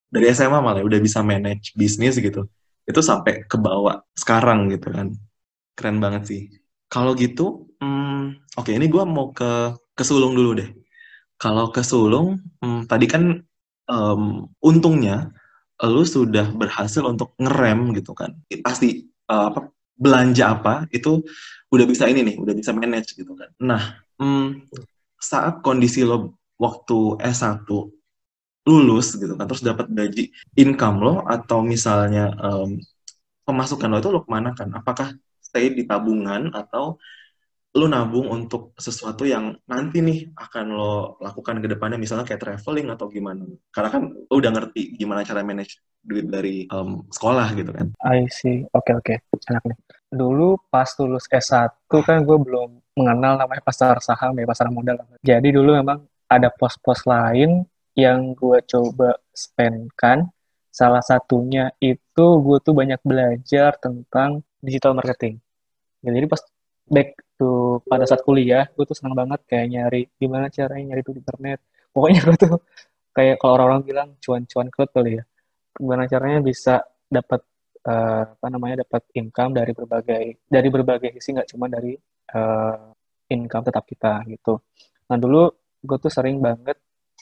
dari 0.09 0.33
SMA 0.33 0.57
malah 0.57 0.81
udah 0.81 0.97
bisa 0.97 1.21
manage 1.21 1.77
bisnis 1.77 2.17
gitu. 2.17 2.49
Itu 2.89 3.05
sampai 3.05 3.45
ke 3.45 3.57
bawah 3.61 4.01
sekarang 4.17 4.73
gitu 4.73 4.89
kan. 4.89 5.13
Keren 5.77 6.01
banget 6.01 6.25
sih. 6.25 6.41
Kalau 6.89 7.13
gitu 7.13 7.69
hmm, 7.77 8.49
oke 8.57 8.65
okay, 8.65 8.81
ini 8.81 8.89
gue 8.89 9.03
mau 9.05 9.29
ke 9.29 9.77
ke 9.93 10.01
Sulung 10.01 10.33
dulu 10.33 10.57
deh. 10.57 10.73
Kalau 11.37 11.69
ke 11.69 11.85
Sulung 11.85 12.41
hmm, 12.65 12.89
tadi 12.89 13.05
kan 13.05 13.45
um, 13.89 14.45
untungnya 14.61 15.33
lu 15.81 16.03
sudah 16.05 16.53
berhasil 16.53 17.01
untuk 17.03 17.33
ngerem 17.41 17.97
gitu 17.97 18.13
kan. 18.13 18.37
Pasti 18.61 19.09
uh, 19.27 19.51
belanja 19.99 20.55
apa 20.55 20.87
itu 20.95 21.19
udah 21.73 21.85
bisa 21.89 22.07
ini 22.07 22.23
nih 22.23 22.35
udah 22.39 22.55
bisa 22.55 22.71
manage 22.71 23.17
gitu 23.17 23.35
kan. 23.35 23.49
Nah 23.59 23.99
hmm, 24.21 24.69
saat 25.19 25.59
kondisi 25.65 26.07
lo 26.07 26.39
waktu 26.55 27.19
S1 27.19 27.67
lulus 28.67 29.17
gitu 29.17 29.33
kan 29.35 29.47
terus 29.49 29.65
dapat 29.65 29.89
gaji 29.89 30.29
income 30.55 30.99
lo 31.01 31.13
atau 31.25 31.65
misalnya 31.65 32.31
um, 32.39 32.79
pemasukan 33.43 33.89
lo 33.91 33.97
itu 33.99 34.09
lo 34.13 34.23
ke 34.23 34.29
mana 34.31 34.55
kan? 34.55 34.71
Apakah 34.71 35.15
stay 35.39 35.73
di 35.73 35.83
tabungan 35.83 36.53
atau 36.53 37.01
lo 37.69 37.85
nabung 37.85 38.25
untuk 38.33 38.73
sesuatu 38.81 39.29
yang 39.29 39.53
nanti 39.69 40.01
nih 40.01 40.33
akan 40.33 40.65
lo 40.73 41.21
lakukan 41.21 41.61
ke 41.61 41.69
depannya 41.69 42.01
misalnya 42.01 42.25
kayak 42.25 42.41
traveling 42.41 42.89
atau 42.89 43.05
gimana. 43.05 43.45
Karena 43.69 43.89
kan 43.93 44.03
lo 44.09 44.33
udah 44.33 44.51
ngerti 44.51 44.97
gimana 44.97 45.21
cara 45.21 45.45
manage 45.45 45.77
duit 46.01 46.25
dari 46.25 46.65
um, 46.73 47.05
sekolah 47.13 47.53
gitu 47.53 47.69
kan. 47.69 47.93
I 48.01 48.25
see. 48.33 48.65
Oke 48.73 48.89
okay, 48.89 49.21
oke. 49.21 49.37
Okay. 49.37 49.49
enak 49.53 49.63
nih. 49.69 49.77
Dulu 50.09 50.57
pas 50.73 50.89
lulus 50.97 51.29
S1 51.29 51.69
kan 52.01 52.25
gue 52.25 52.37
belum 52.41 52.81
mengenal 52.97 53.37
namanya 53.37 53.61
pasar 53.61 54.01
saham 54.01 54.33
ya 54.33 54.49
pasar 54.49 54.73
modal. 54.73 54.97
Jadi 55.21 55.53
dulu 55.53 55.77
memang 55.77 56.01
ada 56.25 56.49
pos-pos 56.49 57.05
lain 57.05 57.69
yang 57.93 58.33
gue 58.33 58.65
coba 58.65 59.13
spendkan. 59.29 60.25
Salah 60.73 61.05
satunya 61.05 61.69
itu 61.77 62.25
gue 62.41 62.57
tuh 62.65 62.73
banyak 62.73 62.97
belajar 63.05 63.77
tentang 63.77 64.41
digital 64.57 64.97
marketing. 64.97 65.37
Jadi 66.01 66.25
pas 66.25 66.41
back 66.89 67.28
to 67.39 67.79
pada 67.87 68.03
saat 68.03 68.21
kuliah 68.27 68.67
gue 68.75 68.83
tuh 68.83 68.97
senang 68.99 69.15
banget 69.15 69.39
kayak 69.47 69.67
nyari 69.71 70.01
gimana 70.19 70.51
caranya 70.51 70.93
nyari 70.93 71.01
tuh 71.07 71.13
di 71.15 71.21
internet. 71.23 71.59
Pokoknya 71.95 72.19
gue 72.27 72.35
tuh 72.35 72.55
kayak 73.15 73.35
kalau 73.39 73.53
orang-orang 73.57 73.83
bilang 73.87 74.09
cuan-cuan 74.19 74.67
klub 74.67 74.89
kali 74.91 75.11
ya. 75.19 75.23
Gimana 75.79 76.03
caranya 76.11 76.39
bisa 76.43 76.83
dapat 77.07 77.41
uh, 77.87 78.23
apa 78.35 78.47
namanya 78.51 78.83
dapat 78.83 79.07
income 79.15 79.51
dari 79.55 79.71
berbagai 79.71 80.23
dari 80.45 80.67
berbagai 80.67 81.09
sisi 81.17 81.29
nggak 81.39 81.49
cuma 81.55 81.65
dari 81.71 81.95
uh, 82.35 82.91
income 83.31 83.63
tetap 83.63 83.87
kita 83.87 84.27
gitu. 84.27 84.59
Nah 85.07 85.17
dulu 85.17 85.47
gue 85.79 85.97
tuh 85.97 86.11
sering 86.11 86.43
banget 86.43 86.75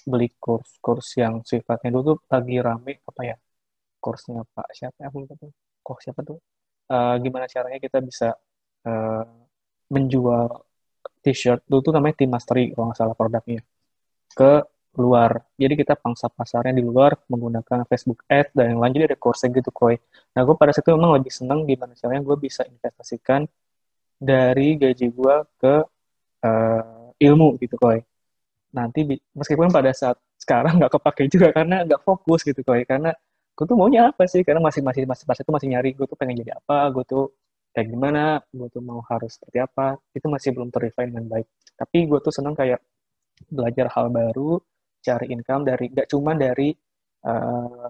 beli 0.08 0.34
kurs-kurs 0.42 1.20
yang 1.22 1.46
sifatnya 1.46 1.94
dulu 1.94 2.16
tuh 2.16 2.18
lagi 2.32 2.58
rame 2.64 3.04
apa 3.06 3.22
ya 3.22 3.38
kursnya 4.02 4.42
Pak 4.50 4.68
siapa? 4.74 5.10
Aku 5.10 5.26
lupa 5.26 5.36
tuh. 5.38 5.52
Kok 5.84 6.00
siapa 6.02 6.22
tuh? 6.26 6.40
Uh, 6.88 7.20
gimana 7.20 7.46
caranya 7.52 7.80
kita 7.84 8.00
bisa 8.00 8.32
menjual 9.88 10.67
t-shirt 11.23 11.63
dulu 11.67 11.91
tuh 11.91 11.93
namanya 11.95 12.23
Team 12.23 12.32
Mastery 12.32 12.71
kalau 12.71 12.91
nggak 12.91 13.00
salah 13.00 13.15
produknya 13.15 13.62
ke 14.32 14.52
luar. 14.97 15.45
Jadi 15.56 15.73
kita 15.78 15.93
pangsa 15.93 16.28
pasarnya 16.28 16.73
di 16.73 16.82
luar 16.82 17.13
menggunakan 17.30 17.86
Facebook 17.86 18.26
Ads 18.26 18.58
dan 18.58 18.73
yang 18.73 18.82
lain. 18.82 19.06
Ada 19.06 19.17
course 19.17 19.45
gitu 19.45 19.69
koi. 19.69 19.95
Nah 20.34 20.41
gue 20.41 20.56
pada 20.58 20.73
saat 20.73 20.84
itu 20.84 20.91
memang 20.97 21.21
lebih 21.21 21.30
seneng 21.30 21.63
gimana 21.69 21.93
caranya 21.93 22.21
gue 22.26 22.38
bisa 22.41 22.65
investasikan 22.65 23.45
dari 24.17 24.73
gaji 24.82 25.08
gue 25.13 25.36
ke 25.62 25.76
uh, 26.41 27.13
ilmu 27.21 27.62
gitu 27.62 27.78
koi. 27.78 28.02
Nanti 28.73 29.06
meskipun 29.38 29.69
pada 29.69 29.93
saat 29.93 30.17
sekarang 30.38 30.82
nggak 30.82 30.91
kepake 30.97 31.23
juga 31.30 31.47
karena 31.54 31.86
nggak 31.86 32.02
fokus 32.02 32.41
gitu 32.41 32.62
kok 32.65 32.78
karena 32.89 33.13
gue 33.58 33.65
tuh 33.65 33.78
maunya 33.78 34.10
apa 34.10 34.26
sih? 34.26 34.41
Karena 34.41 34.62
masih 34.65 34.82
masih 34.82 35.06
masih 35.06 35.23
pas 35.30 35.38
itu 35.38 35.52
masih 35.54 35.67
nyari 35.78 35.93
gue 35.93 36.06
tuh 36.10 36.17
pengen 36.17 36.41
jadi 36.41 36.58
apa 36.58 36.89
gue 36.89 37.06
tuh 37.06 37.30
kayak 37.78 37.94
gimana 37.94 38.42
gue 38.50 38.68
tuh 38.74 38.82
mau 38.82 39.06
harus 39.06 39.38
seperti 39.38 39.62
apa 39.62 40.02
itu 40.18 40.26
masih 40.26 40.50
belum 40.58 40.74
terrefine 40.74 41.13
dengan 41.13 41.30
baik 41.30 41.48
tapi 41.78 42.10
gue 42.10 42.18
tuh 42.26 42.34
seneng 42.34 42.58
kayak 42.58 42.82
belajar 43.54 43.94
hal 43.94 44.10
baru 44.10 44.58
cari 45.06 45.30
income 45.30 45.70
dari 45.70 45.94
nggak 45.94 46.10
cuma 46.10 46.34
dari 46.34 46.74
uh, 47.30 47.88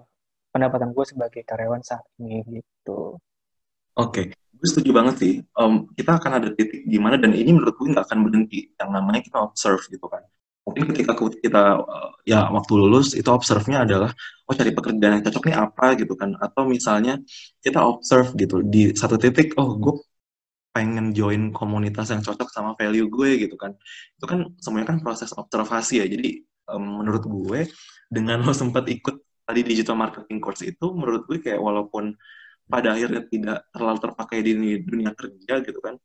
pendapatan 0.52 0.92
gue 0.92 1.06
sebagai 1.08 1.42
karyawan 1.48 1.80
saat 1.86 2.04
ini 2.20 2.44
gitu. 2.52 3.16
Oke, 3.98 4.12
okay. 4.12 4.26
gue 4.34 4.68
setuju 4.68 4.92
banget 4.92 5.16
sih. 5.18 5.34
Um, 5.56 5.90
kita 5.96 6.20
akan 6.20 6.32
ada 6.44 6.50
titik 6.54 6.86
gimana 6.86 7.16
dan 7.18 7.34
ini 7.34 7.56
menurut 7.56 7.74
gue 7.80 7.88
nggak 7.96 8.06
akan 8.12 8.20
berhenti. 8.28 8.70
Yang 8.76 8.90
namanya 8.92 9.22
kita 9.24 9.38
observe 9.40 9.82
gitu 9.88 10.06
kan 10.12 10.22
mungkin 10.68 10.92
ketika 10.92 11.16
kita 11.16 11.80
uh, 11.80 12.12
ya 12.28 12.52
waktu 12.52 12.76
lulus 12.76 13.16
itu 13.16 13.32
observe-nya 13.32 13.88
adalah 13.88 14.12
oh 14.48 14.56
cari 14.56 14.72
pekerjaan 14.72 15.20
yang 15.20 15.24
cocok 15.28 15.44
nih 15.52 15.58
apa 15.58 15.86
gitu 16.00 16.14
kan. 16.16 16.36
Atau 16.40 16.68
misalnya 16.68 17.20
kita 17.60 17.80
observe 17.84 18.32
gitu 18.40 18.64
di 18.64 18.96
satu 18.96 19.16
titik 19.20 19.54
oh 19.60 19.76
gue 19.76 19.96
pengen 20.72 21.10
join 21.12 21.50
komunitas 21.52 22.14
yang 22.14 22.22
cocok 22.22 22.48
sama 22.54 22.72
value 22.80 23.08
gue 23.12 23.48
gitu 23.48 23.56
kan. 23.60 23.76
Itu 24.16 24.26
kan 24.26 24.40
semuanya 24.62 24.96
kan 24.96 24.98
proses 25.04 25.32
observasi 25.36 26.04
ya. 26.04 26.06
Jadi 26.08 26.42
um, 26.72 27.04
menurut 27.04 27.24
gue 27.28 27.60
dengan 28.08 28.42
lo 28.44 28.56
sempat 28.56 28.88
ikut 28.88 29.16
tadi 29.48 29.62
digital 29.64 29.96
marketing 30.00 30.40
course 30.44 30.64
itu 30.64 30.88
menurut 30.96 31.24
gue 31.28 31.40
kayak 31.44 31.60
walaupun 31.60 32.16
pada 32.68 32.96
akhirnya 32.96 33.24
tidak 33.32 33.64
terlalu 33.72 34.00
terpakai 34.04 34.40
di 34.44 34.52
dunia 34.84 35.16
kerja 35.16 35.64
gitu 35.64 35.80
kan 35.80 35.96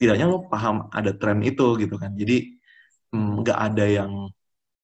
tidaknya 0.00 0.28
lo 0.28 0.48
paham 0.48 0.88
ada 0.92 1.12
tren 1.16 1.40
itu 1.44 1.76
gitu 1.80 1.96
kan. 1.96 2.12
Jadi 2.12 2.56
nggak 3.12 3.58
hmm, 3.58 3.68
ada 3.72 3.84
yang 3.88 4.12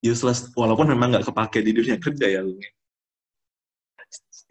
useless 0.03 0.51
walaupun 0.57 0.89
memang 0.91 1.17
nggak 1.17 1.27
kepake 1.29 1.61
di 1.63 1.73
dunia 1.77 1.97
kerja 2.05 2.27
ya 2.41 2.43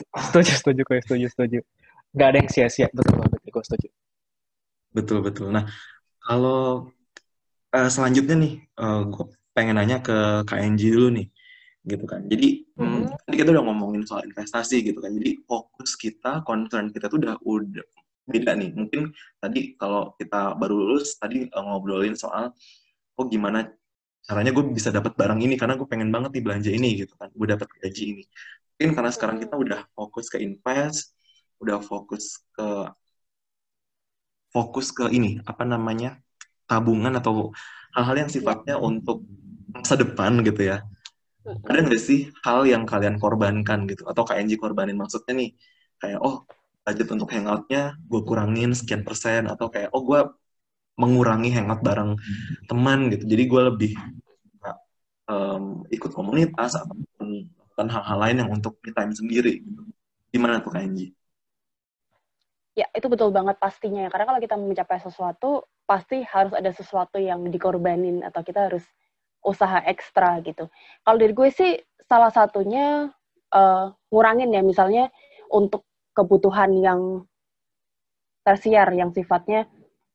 setuju 0.09 0.51
setuju 0.57 0.81
kok 0.85 0.95
setuju 1.05 1.25
setuju. 1.31 1.59
Nggak 2.11 2.27
ada 2.27 2.37
yang 2.43 2.49
sia-sia 2.51 2.87
betul 2.91 3.15
banget 3.19 3.39
gue 3.51 3.63
setuju. 3.67 3.87
Betul 4.91 5.19
betul. 5.23 5.47
Nah 5.51 5.63
kalau 6.23 6.91
uh, 7.71 7.89
selanjutnya 7.89 8.35
nih 8.39 8.53
uh, 8.79 9.07
gue 9.07 9.25
pengen 9.51 9.75
nanya 9.79 9.99
ke 9.99 10.47
KNG 10.47 10.81
dulu 10.91 11.09
nih 11.15 11.27
gitu 11.87 12.05
kan. 12.05 12.21
Jadi 12.29 12.67
mm 12.77 12.85
-hmm. 12.85 13.03
tadi 13.25 13.35
kita 13.35 13.49
udah 13.51 13.63
ngomongin 13.65 14.03
soal 14.05 14.23
investasi 14.27 14.85
gitu 14.85 14.99
kan. 15.01 15.11
Jadi 15.15 15.41
fokus 15.47 15.97
kita 15.97 16.45
concern 16.45 16.93
kita 16.93 17.09
tuh 17.09 17.19
udah 17.19 17.35
udah 17.41 17.85
beda 18.29 18.51
nih. 18.55 18.71
Mungkin 18.75 19.11
tadi 19.41 19.75
kalau 19.75 20.13
kita 20.15 20.55
baru 20.55 20.75
lulus 20.77 21.17
tadi 21.17 21.47
uh, 21.49 21.63
ngobrolin 21.63 22.13
soal 22.15 22.53
oh 23.19 23.25
gimana 23.27 23.67
caranya 24.21 24.53
gue 24.53 24.63
bisa 24.69 24.93
dapat 24.93 25.17
barang 25.17 25.41
ini 25.41 25.57
karena 25.57 25.73
gue 25.75 25.87
pengen 25.89 26.13
banget 26.13 26.37
nih 26.37 26.43
belanja 26.45 26.69
ini 26.71 26.89
gitu 27.01 27.13
kan. 27.17 27.31
Gue 27.33 27.47
dapat 27.49 27.67
gaji 27.81 28.03
ini 28.15 28.23
mungkin 28.81 28.97
karena 28.97 29.13
sekarang 29.13 29.37
kita 29.37 29.53
udah 29.61 29.85
fokus 29.93 30.25
ke 30.25 30.41
invest 30.41 31.13
udah 31.61 31.77
fokus 31.85 32.41
ke 32.49 32.89
fokus 34.49 34.89
ke 34.89 35.05
ini 35.13 35.37
apa 35.45 35.61
namanya 35.69 36.17
tabungan 36.65 37.13
atau 37.13 37.53
hal-hal 37.93 38.25
yang 38.25 38.31
sifatnya 38.33 38.81
untuk 38.81 39.21
masa 39.69 40.01
depan 40.01 40.41
gitu 40.41 40.65
ya. 40.65 40.81
Ada 41.45 41.85
nggak 41.85 42.01
sih 42.01 42.33
hal 42.41 42.65
yang 42.65 42.89
kalian 42.89 43.21
korbankan 43.21 43.85
gitu? 43.85 44.09
Atau 44.09 44.25
KNG 44.25 44.57
korbanin? 44.57 44.97
Maksudnya 44.97 45.37
nih 45.37 45.53
kayak 46.01 46.17
oh 46.25 46.49
budget 46.81 47.07
untuk 47.13 47.29
hangoutnya 47.29 48.01
gue 48.01 48.21
kurangin 48.25 48.73
sekian 48.73 49.05
persen. 49.05 49.45
Atau 49.45 49.69
kayak 49.69 49.93
oh 49.93 50.01
gue 50.01 50.25
mengurangi 50.97 51.53
hangout 51.53 51.85
bareng 51.85 52.17
teman 52.65 53.13
gitu. 53.13 53.29
Jadi 53.29 53.43
gue 53.45 53.61
lebih 53.61 53.93
um, 55.31 55.63
ikut 55.87 56.11
komunitas 56.11 56.75
ataupun 56.75 57.10
melakukan 57.81 57.89
hal-hal 57.97 58.17
lain 58.21 58.37
yang 58.45 58.51
untuk 58.53 58.77
me 58.85 58.91
time 58.93 59.13
sendiri 59.13 59.65
gitu. 59.65 59.81
gimana 60.31 60.61
tuh 60.61 60.71
KNG? 60.71 61.11
Ya, 62.71 62.87
itu 62.95 63.07
betul 63.11 63.35
banget 63.35 63.59
pastinya 63.59 64.07
ya. 64.07 64.09
Karena 64.13 64.25
kalau 64.31 64.39
kita 64.39 64.55
mencapai 64.55 65.03
sesuatu, 65.03 65.67
pasti 65.83 66.23
harus 66.23 66.55
ada 66.55 66.71
sesuatu 66.71 67.19
yang 67.19 67.43
dikorbanin 67.51 68.23
atau 68.23 68.39
kita 68.47 68.71
harus 68.71 68.85
usaha 69.43 69.83
ekstra 69.83 70.39
gitu. 70.45 70.71
Kalau 71.03 71.17
dari 71.19 71.35
gue 71.35 71.49
sih 71.51 71.75
salah 72.07 72.31
satunya 72.31 73.11
uh, 73.51 73.85
ngurangin 74.07 74.55
ya 74.55 74.63
misalnya 74.63 75.11
untuk 75.51 75.83
kebutuhan 76.15 76.71
yang 76.79 77.01
tersier 78.47 78.87
yang 78.95 79.11
sifatnya 79.11 79.67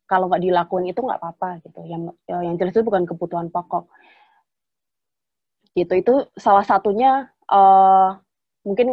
kalau 0.08 0.32
nggak 0.32 0.40
dilakuin 0.40 0.88
itu 0.88 1.04
nggak 1.04 1.20
apa-apa 1.20 1.60
gitu. 1.60 1.84
Yang 1.84 2.16
yang 2.24 2.56
jelas 2.56 2.72
itu 2.72 2.86
bukan 2.88 3.04
kebutuhan 3.04 3.52
pokok. 3.52 3.84
Gitu 5.76 5.92
itu 5.92 6.24
salah 6.40 6.64
satunya 6.64 7.35
uh, 7.50 8.18
mungkin 8.66 8.90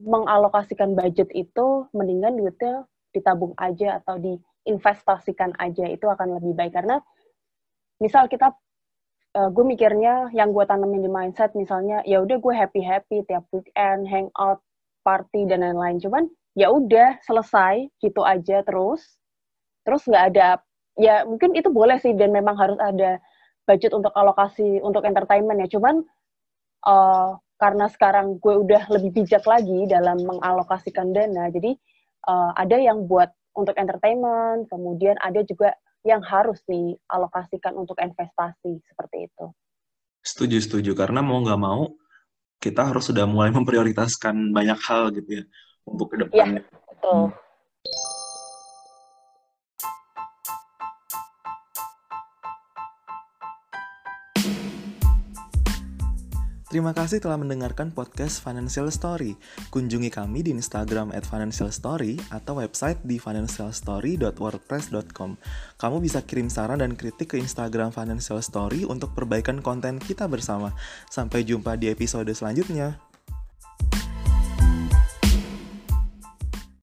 mengalokasikan 0.00 0.96
budget 0.96 1.28
itu 1.36 1.84
mendingan 1.92 2.40
duitnya 2.40 2.88
ditabung 3.12 3.52
aja 3.60 4.00
atau 4.00 4.16
diinvestasikan 4.16 5.52
aja 5.60 5.84
itu 5.90 6.06
akan 6.08 6.40
lebih 6.40 6.56
baik. 6.56 6.72
Karena 6.72 6.96
misal 8.00 8.30
kita 8.32 8.56
uh, 9.36 9.48
gue 9.52 9.64
mikirnya 9.66 10.32
yang 10.32 10.56
gue 10.56 10.64
tanamin 10.64 11.04
di 11.04 11.10
mindset 11.10 11.52
misalnya 11.52 12.00
ya 12.08 12.24
udah 12.24 12.40
gue 12.40 12.54
happy 12.54 12.80
happy 12.80 13.16
tiap 13.28 13.44
weekend 13.52 14.08
hangout 14.08 14.64
party 15.04 15.44
dan 15.44 15.60
lain-lain. 15.60 16.00
Cuman 16.00 16.24
ya 16.56 16.72
udah 16.72 17.20
selesai 17.28 17.92
gitu 18.00 18.24
aja 18.24 18.64
terus. 18.64 19.04
Terus 19.84 20.02
nggak 20.08 20.24
ada 20.32 20.64
ya 20.96 21.28
mungkin 21.28 21.52
itu 21.52 21.68
boleh 21.68 22.00
sih 22.00 22.16
dan 22.16 22.32
memang 22.32 22.56
harus 22.56 22.80
ada 22.80 23.20
budget 23.68 23.92
untuk 23.92 24.16
alokasi 24.16 24.80
untuk 24.80 25.04
entertainment 25.04 25.60
ya. 25.60 25.68
Cuman 25.76 26.00
uh, 26.88 27.36
karena 27.60 27.86
sekarang 27.92 28.40
gue 28.40 28.54
udah 28.56 28.88
lebih 28.88 29.22
bijak 29.22 29.44
lagi 29.44 29.84
dalam 29.84 30.16
mengalokasikan 30.24 31.12
dana 31.12 31.52
jadi 31.52 31.76
uh, 32.24 32.56
ada 32.56 32.80
yang 32.80 33.04
buat 33.04 33.28
untuk 33.52 33.76
entertainment 33.76 34.66
kemudian 34.72 35.20
ada 35.20 35.44
juga 35.44 35.76
yang 36.04 36.24
harus 36.24 36.60
dialokasikan 36.64 37.76
untuk 37.76 38.00
investasi 38.00 38.80
seperti 38.88 39.28
itu. 39.28 39.46
Setuju, 40.24 40.56
setuju. 40.60 40.92
Karena 40.96 41.20
mau 41.20 41.40
nggak 41.40 41.60
mau, 41.60 41.92
kita 42.60 42.92
harus 42.92 43.08
sudah 43.08 43.28
mulai 43.28 43.52
memprioritaskan 43.58 44.52
banyak 44.52 44.80
hal 44.80 45.12
gitu 45.12 45.40
ya 45.40 45.44
untuk 45.84 46.12
ke 46.12 46.16
depan. 46.24 46.36
Iya, 46.36 46.60
betul. 46.64 47.20
Hmm. 47.28 47.49
Terima 56.70 56.94
kasih 56.94 57.18
telah 57.18 57.34
mendengarkan 57.34 57.90
podcast 57.90 58.46
Financial 58.46 58.86
Story. 58.94 59.34
Kunjungi 59.74 60.06
kami 60.06 60.46
di 60.46 60.54
Instagram 60.54 61.10
at 61.10 61.26
Financial 61.26 61.66
Story 61.66 62.14
atau 62.30 62.62
website 62.62 63.02
di 63.02 63.18
financialstory.wordpress.com. 63.18 65.30
Kamu 65.74 65.96
bisa 65.98 66.22
kirim 66.22 66.46
saran 66.46 66.78
dan 66.78 66.94
kritik 66.94 67.34
ke 67.34 67.42
Instagram 67.42 67.90
Financial 67.90 68.38
Story 68.38 68.86
untuk 68.86 69.18
perbaikan 69.18 69.66
konten 69.66 69.98
kita 69.98 70.30
bersama. 70.30 70.70
Sampai 71.10 71.42
jumpa 71.42 71.74
di 71.74 71.90
episode 71.90 72.30
selanjutnya. 72.30 73.09